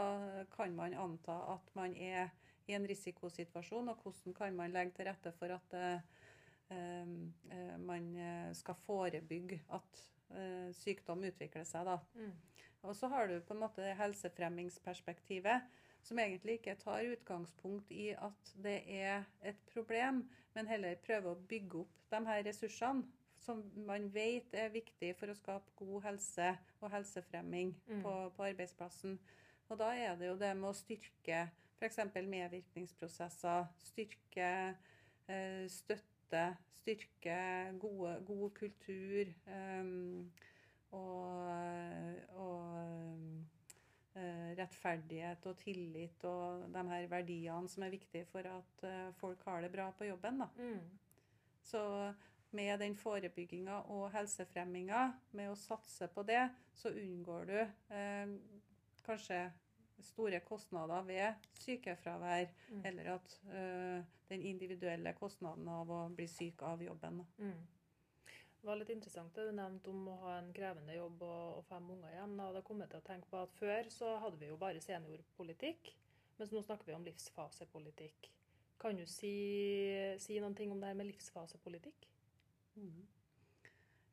[0.55, 2.31] kan man anta at man er
[2.71, 6.07] i en risikosituasjon, og hvordan kan man legge til rette for at eh,
[6.77, 10.03] eh, man eh, skal forebygge at
[10.37, 11.89] eh, sykdom utvikler seg.
[11.89, 11.99] Da.
[12.15, 12.35] Mm.
[12.83, 15.67] Og så har du på en måte helsefremmingsperspektivet,
[16.03, 20.23] som egentlig ikke tar utgangspunkt i at det er et problem,
[20.55, 23.05] men heller prøver å bygge opp de her ressursene
[23.41, 26.51] som man vet er viktig for å skape god helse
[26.81, 28.03] og helsefremming Mm.
[28.05, 29.19] på, på arbeidsplassen.
[29.71, 31.49] Og da er det jo det med å styrke
[31.81, 31.99] f.eks.
[32.15, 34.51] medvirkningsprosesser, styrke
[35.29, 37.37] eh, støtte, styrke
[37.81, 40.31] gode, god kultur um,
[40.93, 41.49] og,
[42.37, 42.77] og
[44.15, 49.45] eh, rettferdighet og tillit og de her verdiene som er viktige for at eh, folk
[49.49, 50.43] har det bra på jobben.
[50.43, 50.51] Da.
[50.59, 50.83] Mm.
[51.63, 51.83] Så
[52.53, 55.05] med den forebygginga og helsefremminga,
[55.39, 58.33] med å satse på det, så unngår du eh,
[59.07, 59.43] kanskje
[60.01, 62.85] store kostnader ved sykefravær, Mm.
[62.87, 67.21] eller at eh, den individuelle kostnaden av å bli syk av jobben.
[67.39, 67.67] Mm.
[68.61, 71.65] Det var litt interessant det du nevnte om å ha en krevende jobb og, og
[71.65, 72.37] fem unger hjem.
[72.37, 74.83] Da hadde jeg kommet til å tenke på at Før så hadde vi jo bare
[74.85, 75.95] seniorpolitikk,
[76.39, 78.31] mens nå snakker vi om livsfasepolitikk.
[78.81, 79.33] Kan du si,
[80.21, 82.07] si noen ting om det her med livsfasepolitikk?
[82.81, 83.07] Mhm.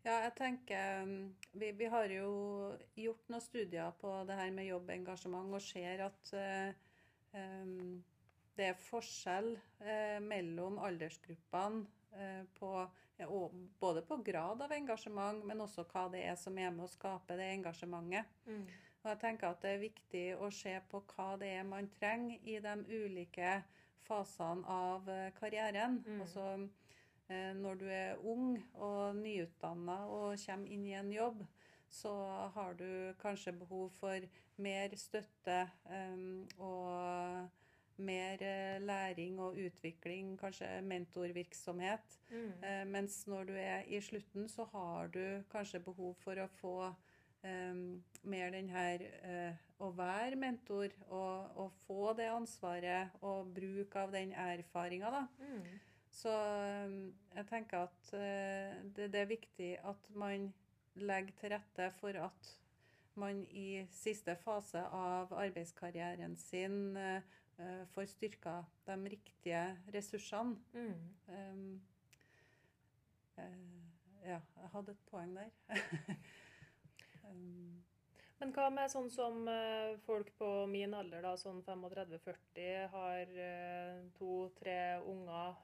[0.08, 1.16] Ja, jeg tenker um,
[1.52, 2.28] vi, vi har jo
[2.96, 6.78] gjort noen studier på det her med jobbengasjement og ser at uh,
[7.36, 7.98] um,
[8.58, 9.52] det er forskjell
[9.86, 11.84] eh, mellom aldersgruppene
[12.18, 12.72] eh, på,
[13.80, 17.38] både på grad av engasjement, men også hva det er som er med å skape
[17.38, 18.32] det engasjementet.
[19.04, 22.50] Og jeg tenker at det er viktig å se på hva det er man trenger
[22.50, 23.60] i de ulike
[24.08, 25.06] fasene av
[25.38, 26.02] karrieren.
[26.08, 26.24] Mm.
[26.26, 26.48] Altså
[27.28, 31.42] når du er ung og nyutdanna og kommer inn i en jobb,
[31.90, 32.12] så
[32.56, 35.62] har du kanskje behov for mer støtte
[35.92, 37.48] eh, og
[37.98, 42.20] mer eh, læring og utvikling, kanskje mentorvirksomhet.
[42.30, 42.52] Mm.
[42.64, 46.76] Eh, mens når du er i slutten, så har du kanskje behov for å få
[47.44, 47.74] eh,
[48.24, 54.14] mer den her eh, å være mentor og, og få det ansvaret og bruk av
[54.14, 55.26] den erfaringa, da.
[55.42, 55.87] Mm.
[56.18, 56.94] Så eh,
[57.36, 60.50] jeg tenker at eh, det, det er viktig at man
[60.98, 62.54] legger til rette for at
[63.18, 67.22] man i siste fase av arbeidskarrieren sin uh,
[67.94, 69.62] får styrka de riktige
[69.94, 70.58] ressursene.
[70.74, 71.00] Mm.
[71.34, 71.82] Um,
[74.22, 75.50] ja, jeg hadde et poeng der.
[77.32, 77.84] um,
[78.38, 83.32] Men hva med sånn som uh, folk på min alder, da, sånn 35-40, har
[84.20, 85.58] to-tre unger,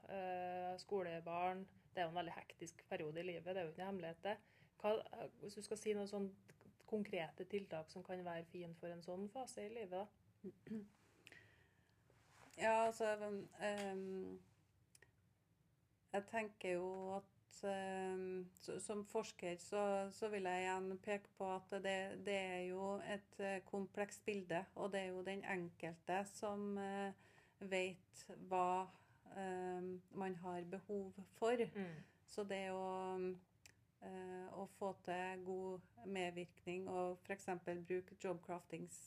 [0.82, 1.62] skolebarn.
[1.94, 4.50] Det er jo en veldig hektisk periode i livet, det er jo ikke noe hemmelighet.
[4.82, 4.96] Hva,
[5.44, 6.26] hvis du skal si noen sånn
[6.90, 9.94] konkrete tiltak som kan være fint for en sånn fase i livet?
[9.94, 10.80] da?
[12.56, 14.40] Ja, altså um,
[16.12, 21.96] Jeg tenker jo at som forsker så, så, vil jeg igjen peke på at det,
[22.26, 24.64] det, er jo et komplekst bilde.
[24.74, 27.10] Og det er jo den enkelte som uh,
[27.70, 28.84] vet hva
[30.14, 31.58] man har behov for.
[31.74, 31.96] Mm.
[32.30, 32.84] Så det å
[34.04, 37.48] Eh, å få til god medvirkning og f.eks.
[37.88, 38.98] bruke Jobcraftings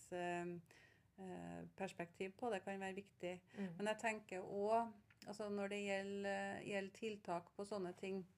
[1.78, 3.34] perspektiv på det kan være viktig.
[3.58, 3.70] Mm.
[3.78, 4.92] Men jeg tenker òg
[5.28, 8.37] altså når det gjelder, gjelder, tiltak på sånne ting, eh,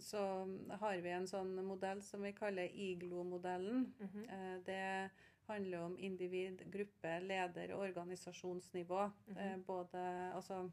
[0.00, 0.20] så
[0.80, 3.92] har vi en sånn modell som vi kaller IGLO-modellen.
[3.98, 4.62] Mm -hmm.
[4.64, 5.10] Det
[5.46, 9.10] handler om individ, gruppe, leder og organisasjonsnivå.
[9.26, 9.64] Mm -hmm.
[9.64, 10.70] Både altså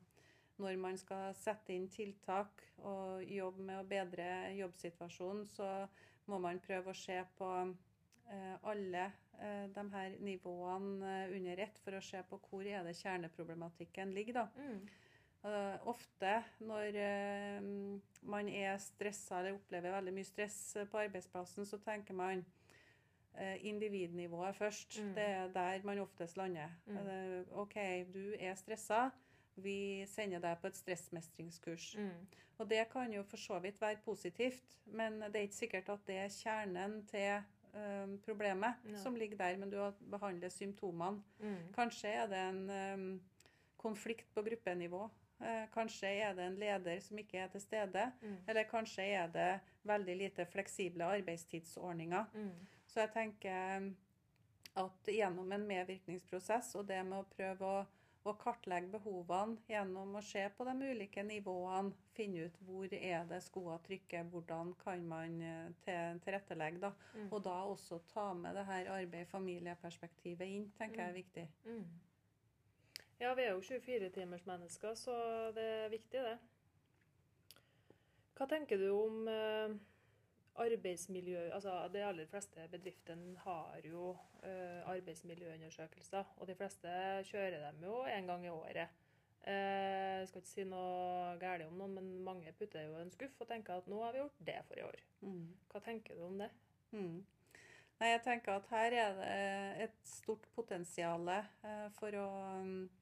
[0.60, 4.28] når man skal sette inn tiltak og jobbe med å bedre
[4.60, 5.88] jobbsituasjonen, så
[6.30, 7.50] må man prøve å se på
[8.32, 9.06] eh, alle
[9.40, 14.14] eh, de her nivåene eh, under ett for å se på hvor er det kjerneproblematikken
[14.14, 14.34] ligger.
[14.34, 14.48] da.
[14.58, 14.90] Mm.
[15.40, 16.34] Uh, ofte
[16.68, 17.68] når uh,
[18.28, 20.60] man er stressa eller opplever veldig mye stress
[20.92, 22.46] på arbeidsplassen, så tenker man
[23.40, 24.98] individnivået først.
[25.00, 25.12] Mm.
[25.16, 26.74] Det er der man oftest lander.
[26.90, 27.46] Mm.
[27.62, 27.76] OK,
[28.12, 29.06] du er stressa
[29.64, 31.94] vi sender deg på et stressmestringskurs.
[32.00, 32.28] Mm.
[32.60, 36.06] Og det kan jo for så vidt være positivt, men det er ikke sikkert at
[36.08, 38.98] det er kjernen til um, problemet ja.
[39.04, 39.80] som ligger der, men du
[40.12, 41.24] behandler symptomene.
[41.40, 41.72] Mm.
[41.76, 43.22] Kanskje er det en um,
[43.78, 45.08] konflikt på gruppenivå.
[45.40, 48.10] Uh, kanskje er det en leder som ikke er til stede.
[48.22, 48.38] Mm.
[48.48, 49.52] Eller kanskje er det
[49.88, 52.26] veldig lite fleksible arbeidstidsordninger.
[52.34, 52.68] Mm.
[52.90, 53.90] Så jeg tenker
[54.80, 57.80] at gjennom en medvirkningsprosess og det med å prøve å
[58.28, 61.94] å kartlegge behovene gjennom å se på de ulike nivåene.
[62.18, 66.82] Finne ut hvor er det skoa trykker, hvordan kan man eh, tilrettelegge.
[66.84, 66.92] da.
[67.16, 67.30] Mm.
[67.32, 71.48] Og da også ta med det her arbeid-familie-perspektivet inn, tenker jeg er viktig.
[73.20, 73.26] Mm.
[73.26, 75.14] Ja, vi er jo 24-timersmennesker, så
[75.56, 76.38] det er viktig, det.
[78.40, 79.74] Hva tenker du om eh,
[80.60, 86.32] arbeidsmiljø altså De aller fleste bedriftene har jo uh, arbeidsmiljøundersøkelser.
[86.38, 86.94] Og de fleste
[87.28, 88.96] kjører dem jo en gang i året.
[89.46, 93.48] Jeg skal ikke si noe galt om noen, men mange putter jo en skuff og
[93.48, 95.04] tenker at nå har vi gjort det for i år.
[95.22, 95.46] Mm.
[95.72, 96.50] Hva tenker du om det?
[96.92, 97.24] Mm.
[98.00, 101.32] Nei, jeg tenker at her er det et stort potensial
[102.00, 102.99] for å Eh,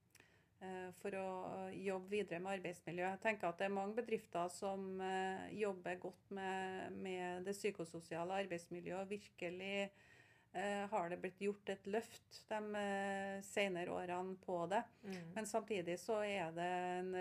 [0.97, 1.29] for å
[1.75, 3.05] jobbe videre med arbeidsmiljø.
[3.05, 8.39] Jeg tenker at det er mange bedrifter som eh, jobber godt med, med det psykososiale
[8.43, 9.03] arbeidsmiljøet.
[9.03, 12.85] og Virkelig eh, har det blitt gjort et løft de
[13.45, 14.81] senere årene på det.
[15.05, 15.19] Mm.
[15.35, 17.11] Men samtidig så er det en,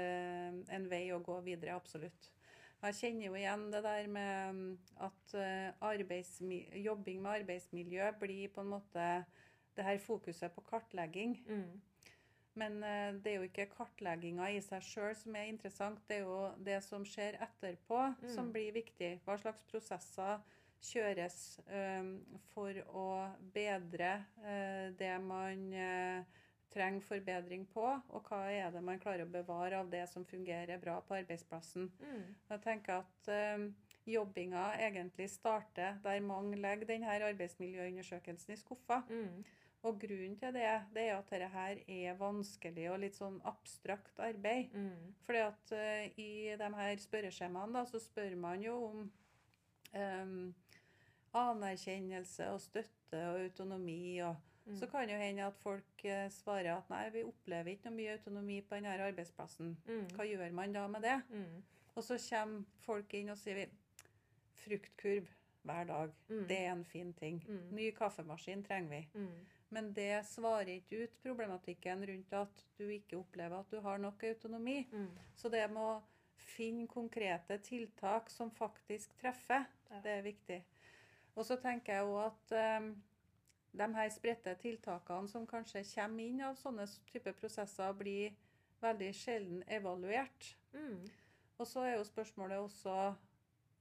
[0.79, 2.31] en, vei å gå videre, absolutt.
[2.87, 4.73] Jeg kjenner jo igjen det der med mm,
[5.05, 5.37] at
[6.77, 9.07] jobbing med arbeidsmiljø blir på en måte
[9.77, 11.37] det her fokuset på kartlegging.
[11.49, 11.81] Mm.
[12.57, 16.25] Men eh, det er jo ikke kartlegginga i seg sjøl som er interessant, det er
[16.25, 18.31] jo det som skjer etterpå mm.
[18.33, 19.17] som blir viktig.
[19.27, 20.41] Hva slags prosesser
[20.87, 21.37] kjøres
[21.73, 22.11] um,
[22.53, 23.07] for å
[23.55, 24.11] bedre
[24.45, 26.43] uh, det man uh,
[26.73, 30.81] trenger forbedring på, og hva er det man klarer å bevare av det som fungerer
[30.83, 31.89] bra på arbeidsplassen.
[32.01, 32.25] Mm.
[32.51, 33.71] Jeg tenker at um,
[34.07, 39.03] jobbinga egentlig starter der mange legger denne arbeidsmiljøundersøkelsen i skuffa.
[39.09, 39.45] Mm.
[39.83, 44.19] Og grunnen til det, det er at dette her er vanskelig og litt sånn abstrakt
[44.25, 44.73] arbeid.
[44.75, 45.13] Mm.
[45.27, 49.05] Fordi at uh, i de her spørreskjemaene da, så spør man jo om
[49.93, 50.35] um,
[51.37, 54.19] anerkjennelse og støtte og autonomi.
[54.27, 54.35] og
[54.67, 54.75] mm.
[54.81, 58.19] Så kan jo hende at folk uh, svarer at nei, vi opplever ikke noe mye
[58.19, 59.77] autonomi på denne arbeidsplassen.
[59.87, 60.07] Mm.
[60.17, 61.19] Hva gjør man da med det?
[61.31, 61.65] Mm.
[61.97, 63.69] Og så kommer folk inn og sier vi,
[64.67, 65.29] fruktkurv
[65.67, 66.11] hver dag.
[66.29, 66.43] Mm.
[66.49, 67.45] Det er en fin ting.
[67.49, 67.69] Mm.
[67.77, 69.23] Ny kaffemaskin trenger vi.
[69.75, 74.23] Men det svarer ikke ut problematikken rundt at du ikke opplever at du har nok
[74.29, 74.85] autonomi.
[74.93, 75.11] Mm.
[75.35, 75.97] Så det med å
[76.47, 80.01] finne konkrete tiltak som faktisk treffer, ja.
[80.05, 80.61] det er viktig.
[81.35, 82.91] Og så tenker jeg òg at um,
[83.77, 88.37] de her spredte tiltakene som kanskje kommer inn av sånne type prosesser, blir
[88.81, 90.55] veldig sjelden evaluert.
[90.73, 91.05] Mm.
[91.59, 93.15] Og så er jo spørsmålet også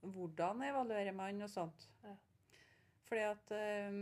[0.05, 1.89] hvordan evaluerer man og sånt.
[2.03, 2.15] Ja.
[3.05, 3.99] Fordi at eh,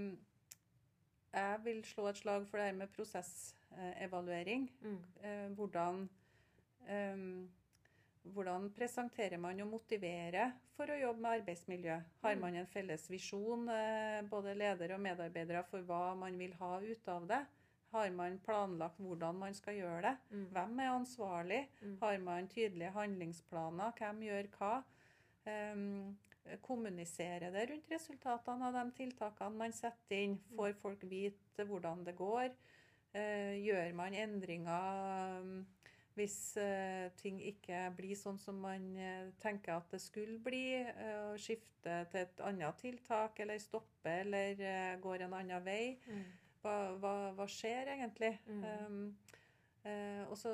[1.33, 4.67] jeg vil slå et slag for det her med prosessevaluering.
[4.81, 4.97] Mm.
[5.23, 6.09] Eh, hvordan,
[6.87, 7.17] eh,
[8.33, 11.97] hvordan presenterer man og motiverer for å jobbe med arbeidsmiljø?
[12.21, 12.41] Har Mm.
[12.41, 17.07] man en felles visjon, eh, både ledere og medarbeidere, for hva man vil ha ut
[17.07, 17.45] av det?
[17.91, 20.17] Har man planlagt hvordan man skal gjøre det?
[20.31, 20.47] Mm.
[20.51, 21.67] Hvem er ansvarlig?
[21.81, 21.97] Mm.
[22.01, 23.91] Har man tydelige handlingsplaner?
[23.97, 24.83] Hvem gjør hva?
[25.45, 26.17] Um,
[26.61, 30.37] kommunisere det rundt resultatene av de tiltakene man setter inn.
[30.55, 32.51] Får folk vite hvordan det går?
[33.13, 35.57] Eh, gjør man endringer um,
[36.17, 40.65] hvis eh, ting ikke blir sånn som man eh, tenker at det skulle bli?
[40.81, 45.95] eh, skifte til et annet tiltak, eller stoppe, eller eh, går en annen vei?
[46.05, 46.25] Mm.
[46.63, 48.35] Hva, hva, hva skjer egentlig?
[48.47, 48.61] Mm.
[48.63, 48.99] Um,
[49.83, 50.53] eh, og så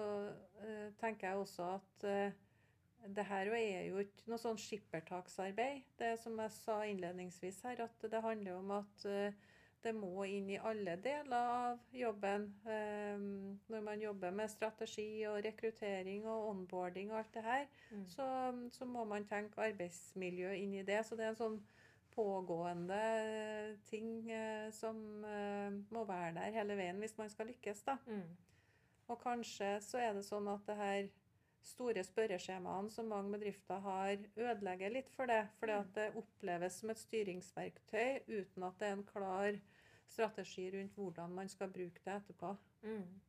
[0.63, 2.39] eh, tenker jeg også at eh,
[3.07, 5.83] det her er jo ikke noe sånn skippertaksarbeid.
[5.99, 9.33] Det som jeg sa innledningsvis her, at det handler om at eh,
[9.83, 12.49] det må inn i alle deler av jobben.
[12.65, 18.03] Um, når man jobber med strategi og rekruttering og onboarding og alt det her, Mm.
[18.07, 18.25] så,
[18.71, 20.99] så må man tenke arbeidsmiljø inn i det.
[21.05, 21.55] Så det er en sånn
[22.13, 27.81] pågående eh, ting eh, som eh, må være der hele veien hvis man skal lykkes.
[27.87, 27.95] da.
[28.05, 28.27] Mm.
[29.09, 31.07] Og kanskje så er det sånn at det her
[31.65, 35.41] store spørreskjemaene som mange bedrifter har, ødelegger litt for det.
[35.59, 39.59] Fordi at det oppleves som et styringsverktøy uten at det er en klar
[40.09, 42.55] strategi rundt hvordan man skal bruke det etterpå.
[42.81, 43.21] Mm.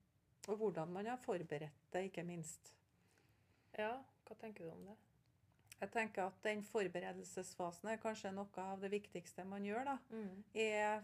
[0.49, 2.75] Og hvordan man har forberedt det, ikke minst.
[3.79, 3.95] Ja,
[4.27, 4.97] hva tenker du om det?
[5.81, 9.85] Jeg tenker at den forberedelsesfasen er kanskje noe av det viktigste man gjør.
[9.89, 9.97] da.
[10.11, 10.43] Mm.
[10.55, 11.01] Er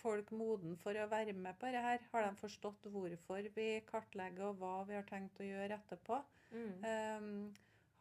[0.00, 1.98] folk moden for å være med på dette?
[2.12, 6.22] Har de forstått hvorfor vi kartlegger og hva vi har tenkt å gjøre etterpå?
[6.52, 6.84] Mm.
[6.84, 7.54] Um,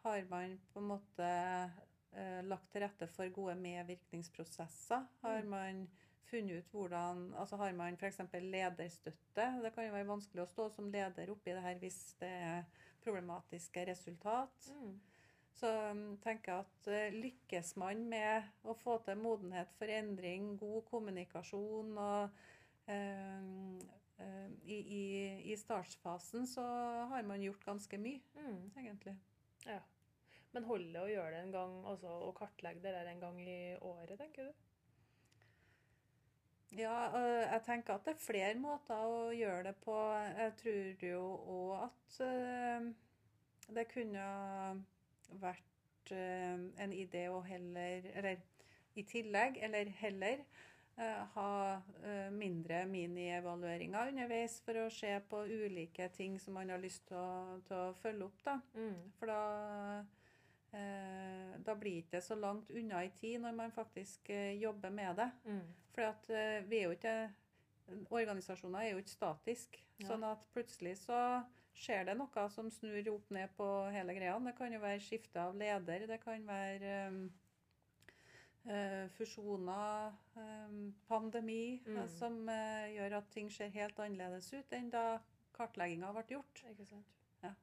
[0.06, 1.30] har man på en måte
[2.14, 5.06] eh, lagt til rette for gode medvirkningsprosesser?
[5.22, 5.50] Har Mm.
[5.50, 5.88] man
[6.26, 8.20] funnet ut hvordan altså Har man f.eks.
[8.34, 9.48] lederstøtte?
[9.64, 12.64] Det kan jo være vanskelig å stå som leder oppi det her hvis det er
[13.04, 14.70] problematiske resultat.
[14.74, 15.00] Mm.
[15.56, 20.58] Så um, tenker jeg at eh, lykkes man med å få til modenhet for endring,
[20.60, 22.30] god kommunikasjon og
[22.92, 23.86] eh,
[24.64, 25.02] i, i,
[25.52, 26.64] I startfasen så
[27.12, 28.72] har man gjort ganske mye, Mm.
[28.78, 29.18] egentlig.
[29.66, 29.80] Ja.
[30.54, 33.42] Men holder det å gjøre det en gang, altså å kartlegge det der en gang
[33.44, 34.54] i året, tenker du?
[36.76, 39.96] Ja, jeg tenker at det er flere måter å gjøre det på.
[40.40, 41.22] Jeg tror jo
[41.56, 42.88] òg at eh,
[43.78, 44.26] det kunne
[45.44, 48.42] vært eh, en idé å heller Eller
[48.96, 50.46] i tillegg, eller heller eh,
[50.98, 57.04] ha eh, mindre minievalueringer underveis for å se på ulike ting som man har lyst
[57.10, 58.44] til å, til å følge opp.
[58.46, 58.56] da.
[58.78, 59.02] Mm.
[59.20, 59.40] For da,
[60.72, 64.94] eh, da blir det ikke så langt unna i tid når man faktisk eh, jobber
[64.96, 65.32] med det.
[65.46, 65.66] Mm.
[65.96, 67.18] For at eh, vi er jo ikke
[67.86, 69.84] Organisasjoner er jo ikke statiske.
[70.00, 70.08] Ja.
[70.08, 71.20] Sånn at plutselig så
[71.76, 74.36] skjer det noe som snur opp ned på hele greia.
[74.42, 77.45] Det kan jo være skifte av leder, det kan være eh, eh,
[79.18, 81.98] fusjoner, eh, pandemi, Mm.
[81.98, 85.20] eh, som eh, gjør at ting ser helt annerledes ut enn da
[85.54, 86.64] kartlegginga ble gjort.
[86.72, 87.06] Ikke sant?
[87.44, 87.54] Ja.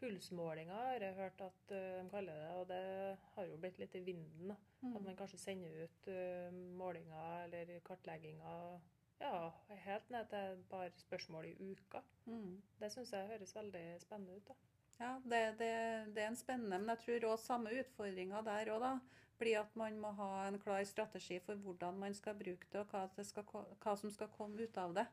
[0.00, 3.94] Pulsmålinger har jeg hørt at eh, de kaller det, og det har jo blitt litt
[3.94, 4.56] i vinden.
[4.82, 4.94] Mm.
[4.96, 5.04] At Mm.
[5.04, 8.80] man kanskje sender ut eh, målinger eller kartlegginger
[9.20, 12.02] ja, helt ned til et par spørsmål i uka.
[12.26, 12.62] Mm.
[12.80, 14.48] Det syns jeg høres veldig spennende ut.
[14.48, 14.54] da.
[15.00, 15.70] Ja, det, det,
[16.14, 18.92] det er en spennende, men jeg tror også samme utfordringa der òg, da.
[19.38, 22.92] Blir at man må ha en klar strategi for hvordan man skal bruke det, og
[22.92, 23.42] hva, det skal,
[23.82, 25.06] hva som skal komme ut av det.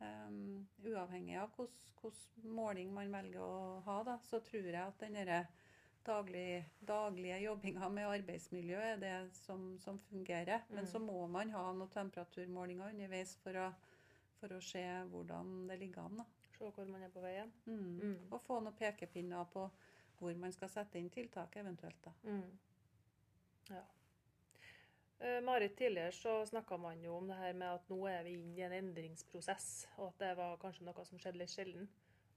[0.00, 5.20] Um, uavhengig av hvilken måling man velger å ha, da, så tror jeg at den
[6.04, 10.64] daglig, daglige jobbinga med arbeidsmiljø er det som, som fungerer.
[10.68, 10.90] Men Mm.
[10.90, 13.70] så må man ha noen temperaturmålinger underveis for å,
[14.40, 16.16] for å se hvordan det ligger an.
[16.16, 16.24] da.
[16.64, 17.50] Se hvor man er på veien.
[17.66, 17.98] Mm.
[18.00, 18.20] Mm.
[18.32, 19.66] Og få noen pekepinner på
[20.18, 21.98] hvor man skal sette inn tiltak eventuelt.
[22.04, 22.12] da.
[22.22, 22.58] Mm.
[23.68, 23.82] Ja.
[25.18, 28.38] Eh, Marit, tidligere så snakka man jo om det her med at nå er vi
[28.38, 31.88] inne i en endringsprosess, og at det var kanskje noe som skjedde litt sjelden.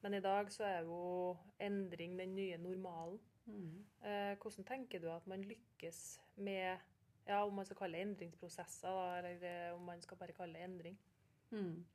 [0.04, 3.20] Men i dag så er jo endring den nye normalen.
[3.46, 3.86] Mm.
[4.04, 6.78] Eh, hvordan tenker du at man lykkes med
[7.28, 10.64] ja, om man skal kalle det endringsprosesser, eller eh, om man skal bare kalle det
[10.68, 11.00] endring?
[11.52, 11.86] Mm.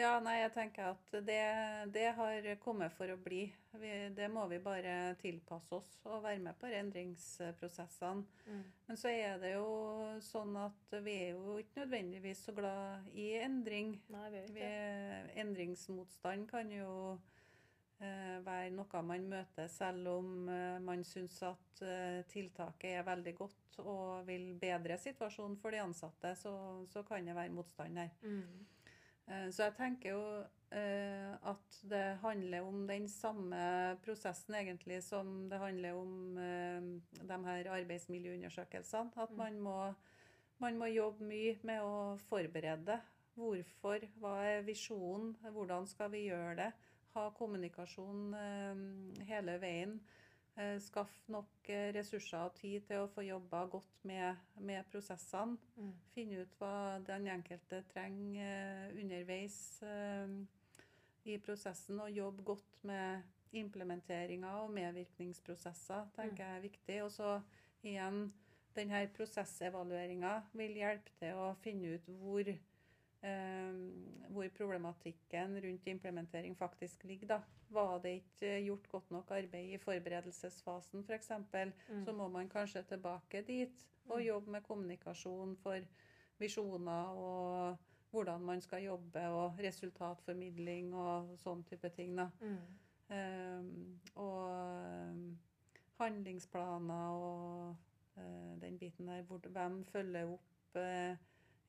[0.00, 1.42] Ja, nei, jeg tenker at det,
[1.92, 3.42] det har kommet for å bli.
[3.76, 8.24] Vi, det må vi bare tilpasse oss og være med på endringsprosessene.
[8.88, 9.66] Men så er det jo
[10.24, 13.98] sånn at vi er jo ikke nødvendigvis så glad i endring.
[14.14, 16.90] Nei, vi vet Vi, endringsmotstand kan jo
[18.00, 23.36] eh, være noe man møter selv om eh, man syns at eh, tiltaket er veldig
[23.44, 26.54] godt og vil bedre situasjonen for de ansatte, så,
[26.88, 28.16] så kan det være motstand her.
[28.24, 28.64] Mm.
[29.28, 30.22] Eh, Så jeg tenker jo
[30.72, 36.80] eh, at det handler om den samme prosessen egentlig som det handler om eh,
[37.28, 39.12] de her arbeidsmiljøundersøkelsene.
[39.16, 39.36] At Mm.
[39.38, 39.94] man må,
[40.58, 43.00] man må jobbe mye med å forberede.
[43.34, 43.98] Hvorfor?
[44.20, 45.36] Hva er visjonen?
[45.40, 46.72] Hvordan skal vi gjøre det?
[47.14, 48.34] Ha kommunikasjon
[49.28, 50.00] hele veien.
[50.56, 55.56] Eh, Skaff nok eh, ressurser og tid til å få jobba godt med, med prosessene.
[55.80, 55.92] Mm.
[56.12, 59.56] Finne ut hva den enkelte trenger eh, underveis
[61.22, 63.22] i prosessen, og jobbe godt med
[63.56, 66.98] implementeringer og medvirkningsprosesser, tenker jeg er viktig.
[67.06, 67.32] Og så
[67.86, 68.26] igjen,
[68.76, 72.50] denne prosessevalueringa vil hjelpe til å finne ut hvor,
[74.34, 77.36] hvor problematikken rundt implementering faktisk ligger.
[77.36, 77.61] da.
[77.72, 81.30] Var det ikke gjort godt nok arbeid i forberedelsesfasen f.eks.,
[81.88, 82.04] Mm.
[82.04, 84.26] så må man kanskje tilbake dit og Mm.
[84.26, 85.78] jobbe med kommunikasjon for
[86.38, 87.78] visjoner og
[88.12, 92.16] hvordan man skal jobbe, og resultatformidling og sånn type ting.
[92.16, 92.28] da.
[92.40, 92.58] Mm.
[93.12, 95.38] Um, og ehm,
[95.98, 97.76] handlingsplaner og
[98.16, 99.22] uh, den biten der.
[99.22, 100.76] Hvor, hvem følger opp?
[100.76, 101.16] Uh,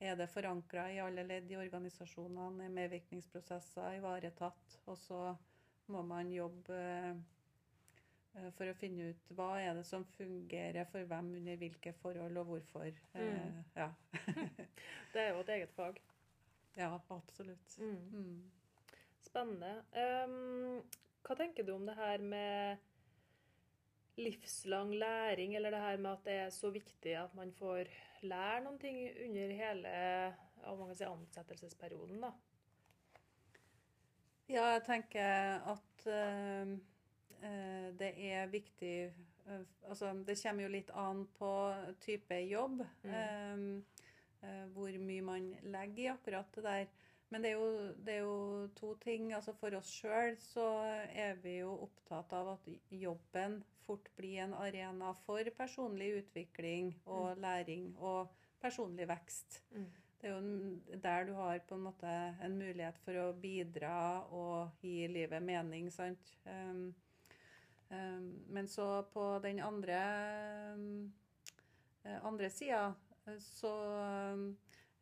[0.04, 2.66] er det forankra i alle ledd i organisasjonene?
[2.66, 4.80] Er medvirkningsprosesser ivaretatt?
[4.86, 5.36] Og så
[5.88, 6.78] må man jobbe
[8.36, 12.38] eh, for å finne ut hva er det som fungerer for hvem, under hvilke forhold
[12.38, 12.88] og hvorfor.
[13.14, 13.64] Eh, Mm.
[13.76, 13.90] ja.
[15.14, 16.00] Det er jo et eget fag.
[16.78, 17.78] ja, absolutt.
[17.80, 18.00] Mm.
[18.12, 18.52] Mm.
[19.22, 19.74] Spennende.
[19.94, 20.82] Um,
[21.24, 22.78] hva tenker du om det her med
[24.18, 27.90] livslang læring, eller det her med at det er så viktig at man får
[28.22, 29.94] lære noen ting under hele
[30.96, 32.22] si ansettelsesperioden?
[32.22, 32.32] da?
[34.54, 36.74] Ja, jeg tenker at eh,
[37.98, 38.98] det er viktig
[39.48, 41.50] uh, Altså, det kommer jo litt an på
[42.04, 42.84] type jobb.
[43.04, 43.82] Mm.
[44.44, 46.86] eh, hvor mye man legger i akkurat det der.
[47.34, 49.34] Men det er jo, det er jo to ting.
[49.34, 50.68] Altså For oss sjøl så
[51.10, 57.42] er vi jo opptatt av at jobben fort blir en arena for personlig utvikling og
[57.42, 58.30] læring og
[58.62, 59.64] personlig vekst.
[59.74, 59.90] Mm.
[60.24, 62.12] Det er jo der du har på en måte
[62.46, 63.96] en mulighet for å bidra
[64.32, 66.32] og gi livet mening, sant.
[66.48, 66.94] Um,
[67.92, 70.00] um, men så på den andre,
[70.78, 71.12] um,
[72.06, 72.94] eh, andre sida
[73.40, 73.74] så
[74.32, 74.48] um,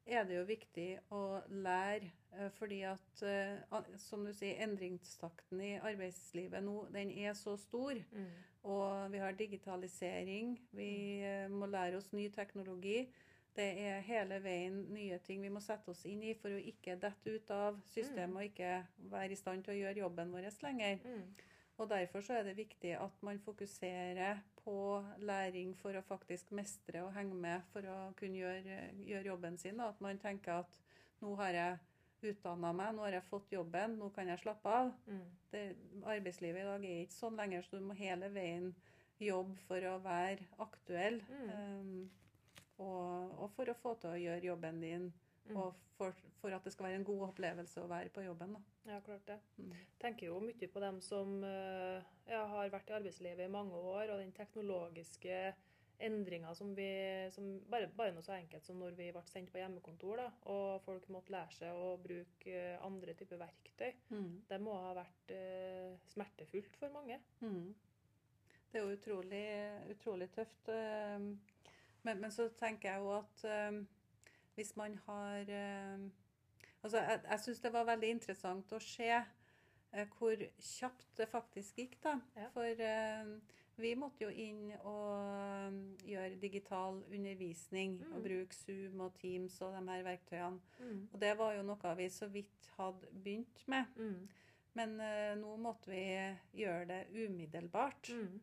[0.05, 1.23] er det jo viktig å
[1.63, 7.55] lære, eh, fordi at, eh, som du sier, endringstakten i arbeidslivet nå, den er så
[7.57, 7.93] stor.
[8.11, 8.31] Mm.
[8.63, 10.55] Og vi har digitalisering.
[10.71, 10.91] Vi
[11.25, 13.07] eh, må lære oss ny teknologi.
[13.55, 16.95] Det er hele veien nye ting vi må sette oss inn i for å ikke
[17.01, 18.75] dette ut av systemet og ikke
[19.11, 21.01] være i stand til å gjøre jobben vår lenger.
[21.03, 21.25] Mm.
[21.81, 24.75] Og Derfor så er det viktig at man fokuserer på
[25.17, 29.81] læring for å faktisk mestre og henge med for å kunne gjøre, gjøre jobben sin.
[29.81, 30.77] At man tenker at
[31.23, 31.79] nå har jeg
[32.31, 35.25] utdanna meg, nå har jeg fått jobben, nå kan jeg slappe av Mm.
[35.51, 35.75] det,
[36.05, 38.75] arbeidslivet i dag er ikke sånn lenger, så du må hele veien
[39.19, 41.21] jobbe for å være aktuell.
[41.29, 41.49] Mm.
[41.49, 42.11] Um,
[42.81, 45.11] og, og for å få til å gjøre jobben din,
[45.41, 45.55] Mm.
[45.57, 48.51] og for, for at det skal være en god opplevelse å være på jobben.
[48.53, 48.59] Da.
[48.91, 49.39] Ja, klart det.
[49.57, 49.71] Mm.
[49.99, 54.11] tenker jo mye på dem som eh, ja, har vært i arbeidslivet i mange år,
[54.13, 55.39] og den teknologiske
[56.01, 56.85] endringa som vi
[57.33, 60.85] som bare, bare noe så enkelt som når vi ble sendt på hjemmekontor, da, og
[60.85, 63.91] folk måtte lære seg å bruke eh, andre typer verktøy.
[64.13, 64.31] Mm.
[64.53, 67.17] Det må ha vært eh, smertefullt for mange.
[67.41, 67.73] Mm.
[68.71, 69.45] Det er jo utrolig,
[69.97, 70.69] utrolig tøft.
[70.69, 71.33] um,
[72.03, 73.81] Men, men så tenker jeg jo at øh,
[74.55, 76.09] hvis man har øh,
[76.83, 81.77] Altså, jeg, jeg syns det var veldig interessant å se øh, hvor kjapt det faktisk
[81.77, 82.15] gikk, da.
[82.35, 82.47] Ja.
[82.55, 82.81] For
[83.21, 83.35] um,
[83.77, 88.15] vi måtte jo inn og gjøre digital undervisning Mm.
[88.15, 90.59] og bruke Zoom og Teams og de her verktøyene.
[90.79, 91.07] Mm.
[91.13, 93.85] Og det var jo noe vi så vidt hadde begynt med.
[93.95, 94.27] Mm.
[94.73, 96.03] Men eh, nå måtte vi
[96.63, 98.09] gjøre det umiddelbart.
[98.09, 98.41] Mm.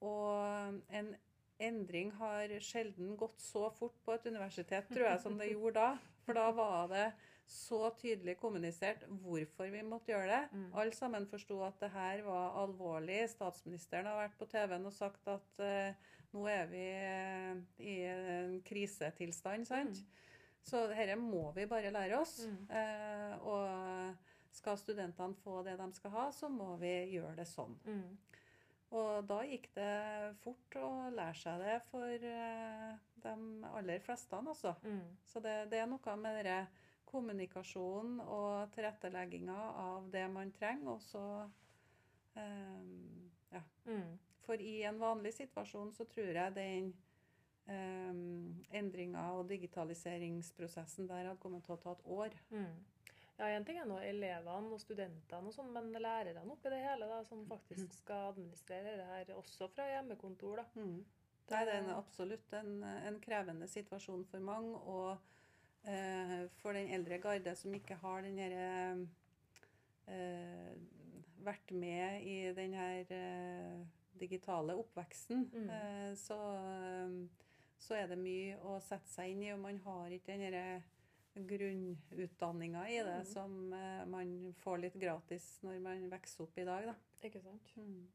[0.00, 1.14] Og en
[1.62, 5.90] endring har sjelden gått så fort på et universitet, tror jeg, som det gjorde da.
[6.26, 7.06] For da var det
[7.52, 10.42] så tydelig kommunisert hvorfor vi måtte gjøre det.
[10.52, 10.66] Mm.
[10.78, 13.24] Alle sammen forsto at det her var alvorlig.
[13.32, 18.58] Statsministeren har vært på TV-en og sagt at eh, nå er vi eh, i en
[18.64, 20.04] krisetilstand, sant.
[20.62, 22.38] Så dette må vi bare lære oss.
[22.46, 22.60] Mm.
[22.78, 27.74] Eh, og skal studentene få det de skal ha, så må vi gjøre det sånn.
[27.88, 28.16] Mm.
[28.92, 29.92] Og da gikk det
[30.42, 32.90] fort å lære seg det for eh,
[33.24, 33.34] de
[33.72, 34.36] aller fleste.
[34.36, 34.74] Altså.
[34.84, 35.16] Mm.
[35.24, 36.58] Så det, det er noe med denne
[37.08, 41.24] kommunikasjonen og tilrettelegginga av det man trenger, og så
[42.34, 43.62] Um, ja.
[43.84, 44.18] Mm.
[44.40, 46.92] For i en vanlig situasjon så tror jeg den
[47.68, 52.38] um, endringa og digitaliseringsprosessen der hadde kommet til å ta et år.
[52.50, 52.72] Mm.
[53.38, 57.08] Ja, En ting er nå elevene og studentene, og sånn, men lærerne oppi det hele
[57.10, 60.62] da, som faktisk skal administrere det her, også fra hjemmekontor.
[60.62, 60.66] da.
[60.76, 61.00] Mm.
[61.48, 64.78] Det er en, absolutt en, en, krevende situasjon for mange.
[64.88, 68.68] Og eh, for den eldre garde som ikke har den herre
[70.06, 70.74] eh,
[71.42, 73.80] Vært med i den her eh,
[74.20, 75.70] digitale oppveksten, Mm.
[75.74, 76.36] eh, så,
[77.82, 80.82] så er det mye å sette seg inn i, og man har ikke den herre
[81.34, 83.24] grunnutdanninga i det Mm.
[83.24, 86.86] som eh, man får litt gratis når man vokser opp i dag.
[86.86, 86.94] Da.
[87.22, 87.72] Ikke sant?
[87.76, 88.08] Mm.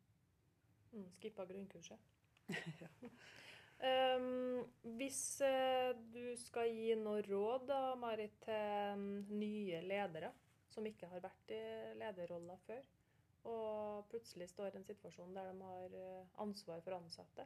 [0.93, 1.99] Mm, skippa grunnkurset.
[2.82, 3.09] Ja.
[4.18, 4.63] Um,
[4.97, 10.32] hvis eh, du skal gi noe råd, da, Marit, til mm, nye ledere
[10.74, 11.59] som ikke har vært i
[11.99, 12.82] lederroller før,
[13.43, 17.45] og plutselig står i en situasjon der de har eh, ansvar for ansatte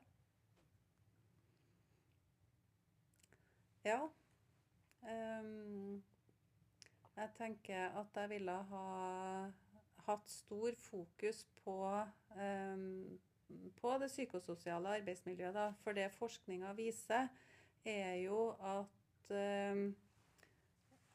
[3.83, 3.99] Ja.
[5.09, 6.03] Ehm,
[7.15, 8.85] jeg tenker at jeg ville ha
[10.05, 11.77] hatt stor fokus på,
[12.37, 13.19] ehm,
[13.81, 15.53] på det psykososiale arbeidsmiljøet.
[15.53, 15.71] Da.
[15.83, 17.29] For det forskninga viser,
[17.85, 19.95] er jo at, ehm,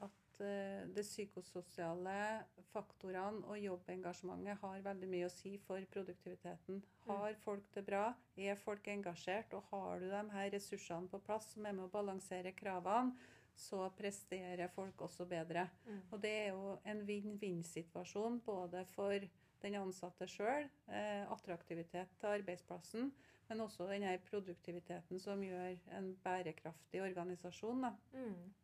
[0.00, 6.82] at eh, det psykososiale faktorene og jobbengasjementet har veldig mye å si for produktiviteten.
[7.06, 11.52] Har folk det bra, er folk engasjert, og har du de her ressursene på plass
[11.54, 13.14] som er med å balansere kravene,
[13.56, 15.68] så presterer folk også bedre.
[15.86, 16.00] Mm.
[16.10, 19.26] Og det er jo en vinn-vinn-situasjon både for
[19.62, 23.10] den ansatte sjøl, eh, attraktivitet til arbeidsplassen,
[23.48, 27.86] men også den her produktiviteten som gjør en bærekraftig organisasjon.
[28.12, 28.54] Mm.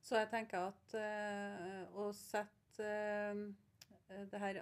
[0.00, 4.60] Så jeg tenker at eh, å sette eh, det her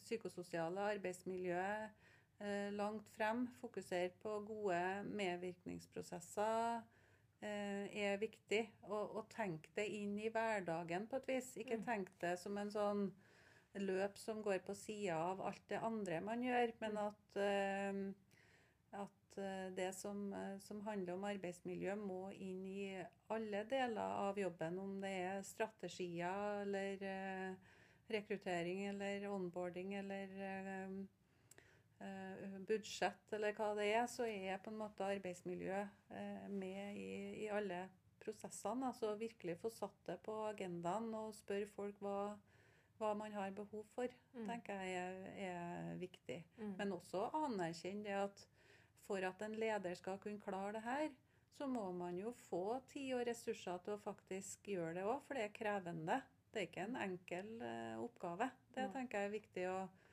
[0.00, 2.06] psykososiale arbeidsmiljøet
[2.40, 6.80] eh, langt frem, fokusere på gode medvirkningsprosesser,
[7.42, 8.64] er viktig.
[8.82, 11.56] Og, og tenk det inn i hverdagen på et vis.
[11.56, 11.84] Ikke Mm.
[11.84, 13.12] tenk det som en sånn
[13.74, 17.06] løp som går på sida av alt det andre man gjør, men Mm.
[17.06, 18.14] at, eh,
[19.00, 24.36] at eh, det som, eh, som handler om arbeidsmiljø, må inn i alle deler av
[24.36, 24.78] jobben.
[24.78, 27.54] Om det er strategier eller eh,
[28.10, 31.04] rekruttering eller onboarding eller eh, eh,
[32.68, 37.48] budsjett eller hva det er, så er på en måte arbeidsmiljø eh, med i, i
[37.50, 37.84] alle
[38.22, 38.90] prosessene.
[38.92, 42.18] Altså virkelig få satt det på agendaen og spørre folk hva,
[42.98, 44.44] hva man har behov for, Mm.
[44.46, 45.14] tenker jeg er,
[45.48, 46.36] er viktig.
[46.60, 46.74] Mm.
[46.78, 48.42] Men også anerkjenne det at
[49.08, 51.08] for at en leder skal kunne klare det her,
[51.56, 55.34] så må man jo få tid og ressurser til å faktisk gjøre det òg, for
[55.34, 56.20] det er krevende.
[56.52, 58.50] Det er ikke en enkel eh, oppgave.
[58.76, 60.07] Det tenker jeg er viktig å, eh,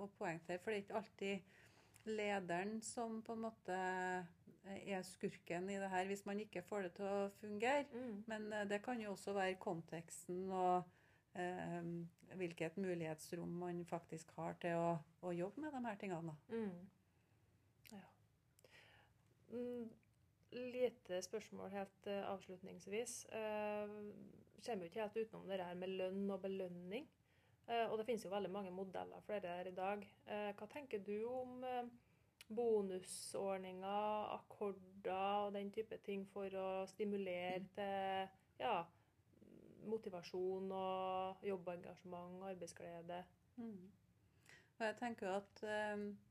[0.00, 0.60] å poengtere.
[0.62, 1.54] For det er ikke alltid
[2.06, 6.86] lederen som på en måte eh, er skurken i det her, hvis man ikke får
[6.86, 7.86] det til å fungere.
[7.92, 8.22] Mm.
[8.30, 10.86] Men eh, det kan jo også være konteksten og
[11.38, 11.90] eh,
[12.38, 14.96] hvilket mulighetsrom man faktisk har til å,
[15.26, 16.36] å jobbe med de her tingene.
[16.50, 17.92] Mm.
[17.92, 18.02] Ja.
[19.52, 19.86] Mm,
[20.56, 23.26] lite spørsmål helt eh, avslutningsvis.
[23.32, 24.12] Uh,
[24.66, 27.06] kommer jo ikke helt utenom det her med lønn og belønning.
[27.66, 30.02] Eh, og det finnes jo veldig mange modeller for det her i dag.
[30.30, 31.88] Eh, hva tenker du om eh,
[32.46, 38.76] bonusordninger, akkorder og den type ting for å stimulere til ja,
[39.90, 43.24] motivasjon og jobbengasjement, arbeidsglede?
[43.56, 43.88] Mm.
[44.76, 45.60] Og jeg tenker at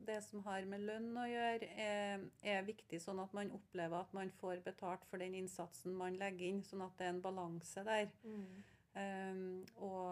[0.06, 4.12] det som har med lønn å gjøre, er, er viktig, sånn at man opplever at
[4.14, 7.84] man får betalt for den innsatsen man legger inn, sånn at det er en balanse
[7.88, 8.12] der.
[8.30, 10.12] Eh, og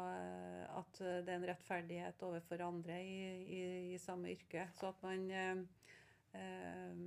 [0.77, 3.61] at det er en rettferdighet overfor andre i, i,
[3.93, 4.65] i samme yrke.
[4.75, 5.63] Så at man eh,
[6.33, 6.97] eh,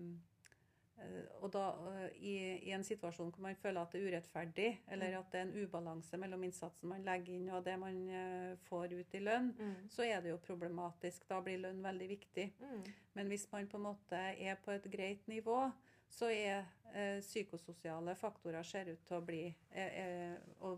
[1.44, 2.34] og da eh, i,
[2.68, 5.18] i en situasjon hvor man føler at det er urettferdig, eller Mm.
[5.18, 8.94] at det er en ubalanse mellom innsatsen man legger inn og det man eh, får
[8.96, 9.74] ut i lønn, Mm.
[9.92, 11.28] så er det jo problematisk.
[11.28, 12.46] Da blir lønn veldig viktig.
[12.60, 12.80] Mm.
[13.14, 15.70] Men hvis man på en måte er på et greit nivå,
[16.08, 16.64] så er
[16.94, 20.25] eh, psykososiale faktorer ser ut til å bli er, eh, å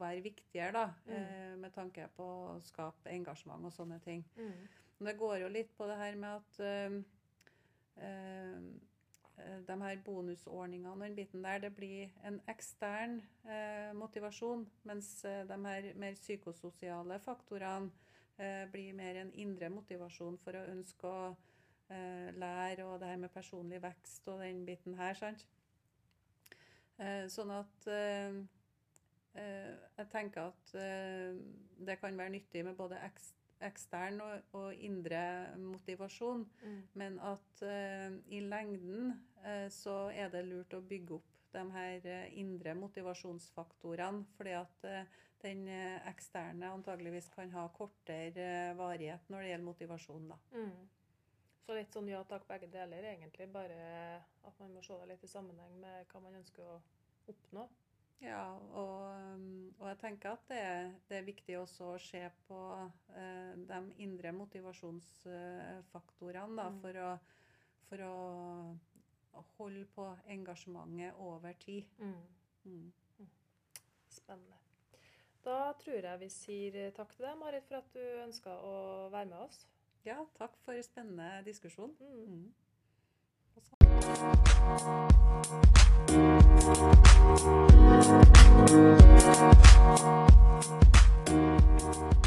[0.09, 1.13] være viktigere, da, Mm.
[1.15, 4.25] eh, med tanke på å skape engasjement og sånne ting.
[4.37, 4.69] Mm.
[4.99, 7.03] Men det går jo litt på det her med at øh,
[8.03, 8.63] øh,
[9.69, 15.59] de her bonusordningene og den biten der, det blir en ekstern øh, motivasjon, mens de
[15.67, 17.91] her mer psykososiale faktorene
[18.73, 21.37] blir mer en indre motivasjon for å ønske å
[22.39, 25.47] lære, og det her med personlig vekst og den biten her, sant?
[27.33, 27.89] Sånn at
[29.35, 31.37] jeg tenker at eh,
[31.87, 32.99] det kan være nyttig med både
[33.61, 35.23] ekstern og, indre
[35.59, 36.47] motivasjon.
[36.63, 36.83] Mm.
[36.95, 39.13] Men at eh, i lengden
[39.45, 44.27] eh, så er det lurt å bygge opp de her eh, indre motivasjonsfaktorene.
[44.37, 49.71] Fordi at eh, den eh, eksterne antageligvis kan ha kortere eh, varighet når det gjelder
[49.73, 50.31] motivasjon.
[50.33, 50.39] da.
[50.55, 50.87] Mm.
[51.67, 53.51] Så litt sånn ja takk, begge deler, egentlig.
[53.53, 53.77] Bare
[54.49, 56.79] at man må se det litt i sammenheng med hva man ønsker å
[57.29, 57.67] oppnå.
[58.21, 60.63] Ja, og, um, og jeg tenker at det,
[61.09, 62.59] det er viktig også å se på
[63.15, 66.81] eh, de indre motivasjonsfaktorene da, Mm.
[66.83, 67.19] for, å,
[67.89, 68.15] for å
[69.59, 70.05] holde på
[70.35, 71.85] engasjementet over tid.
[71.99, 72.23] Mm.
[72.65, 72.93] Mm.
[74.11, 74.57] Spennende.
[75.45, 79.27] Da tror jeg vi sier takk til deg, Marit, for at du ønska å være
[79.31, 79.67] med oss.
[80.05, 81.95] Ja, takk for spennende diskusjon.
[86.61, 86.83] We'll be
[91.31, 92.18] right.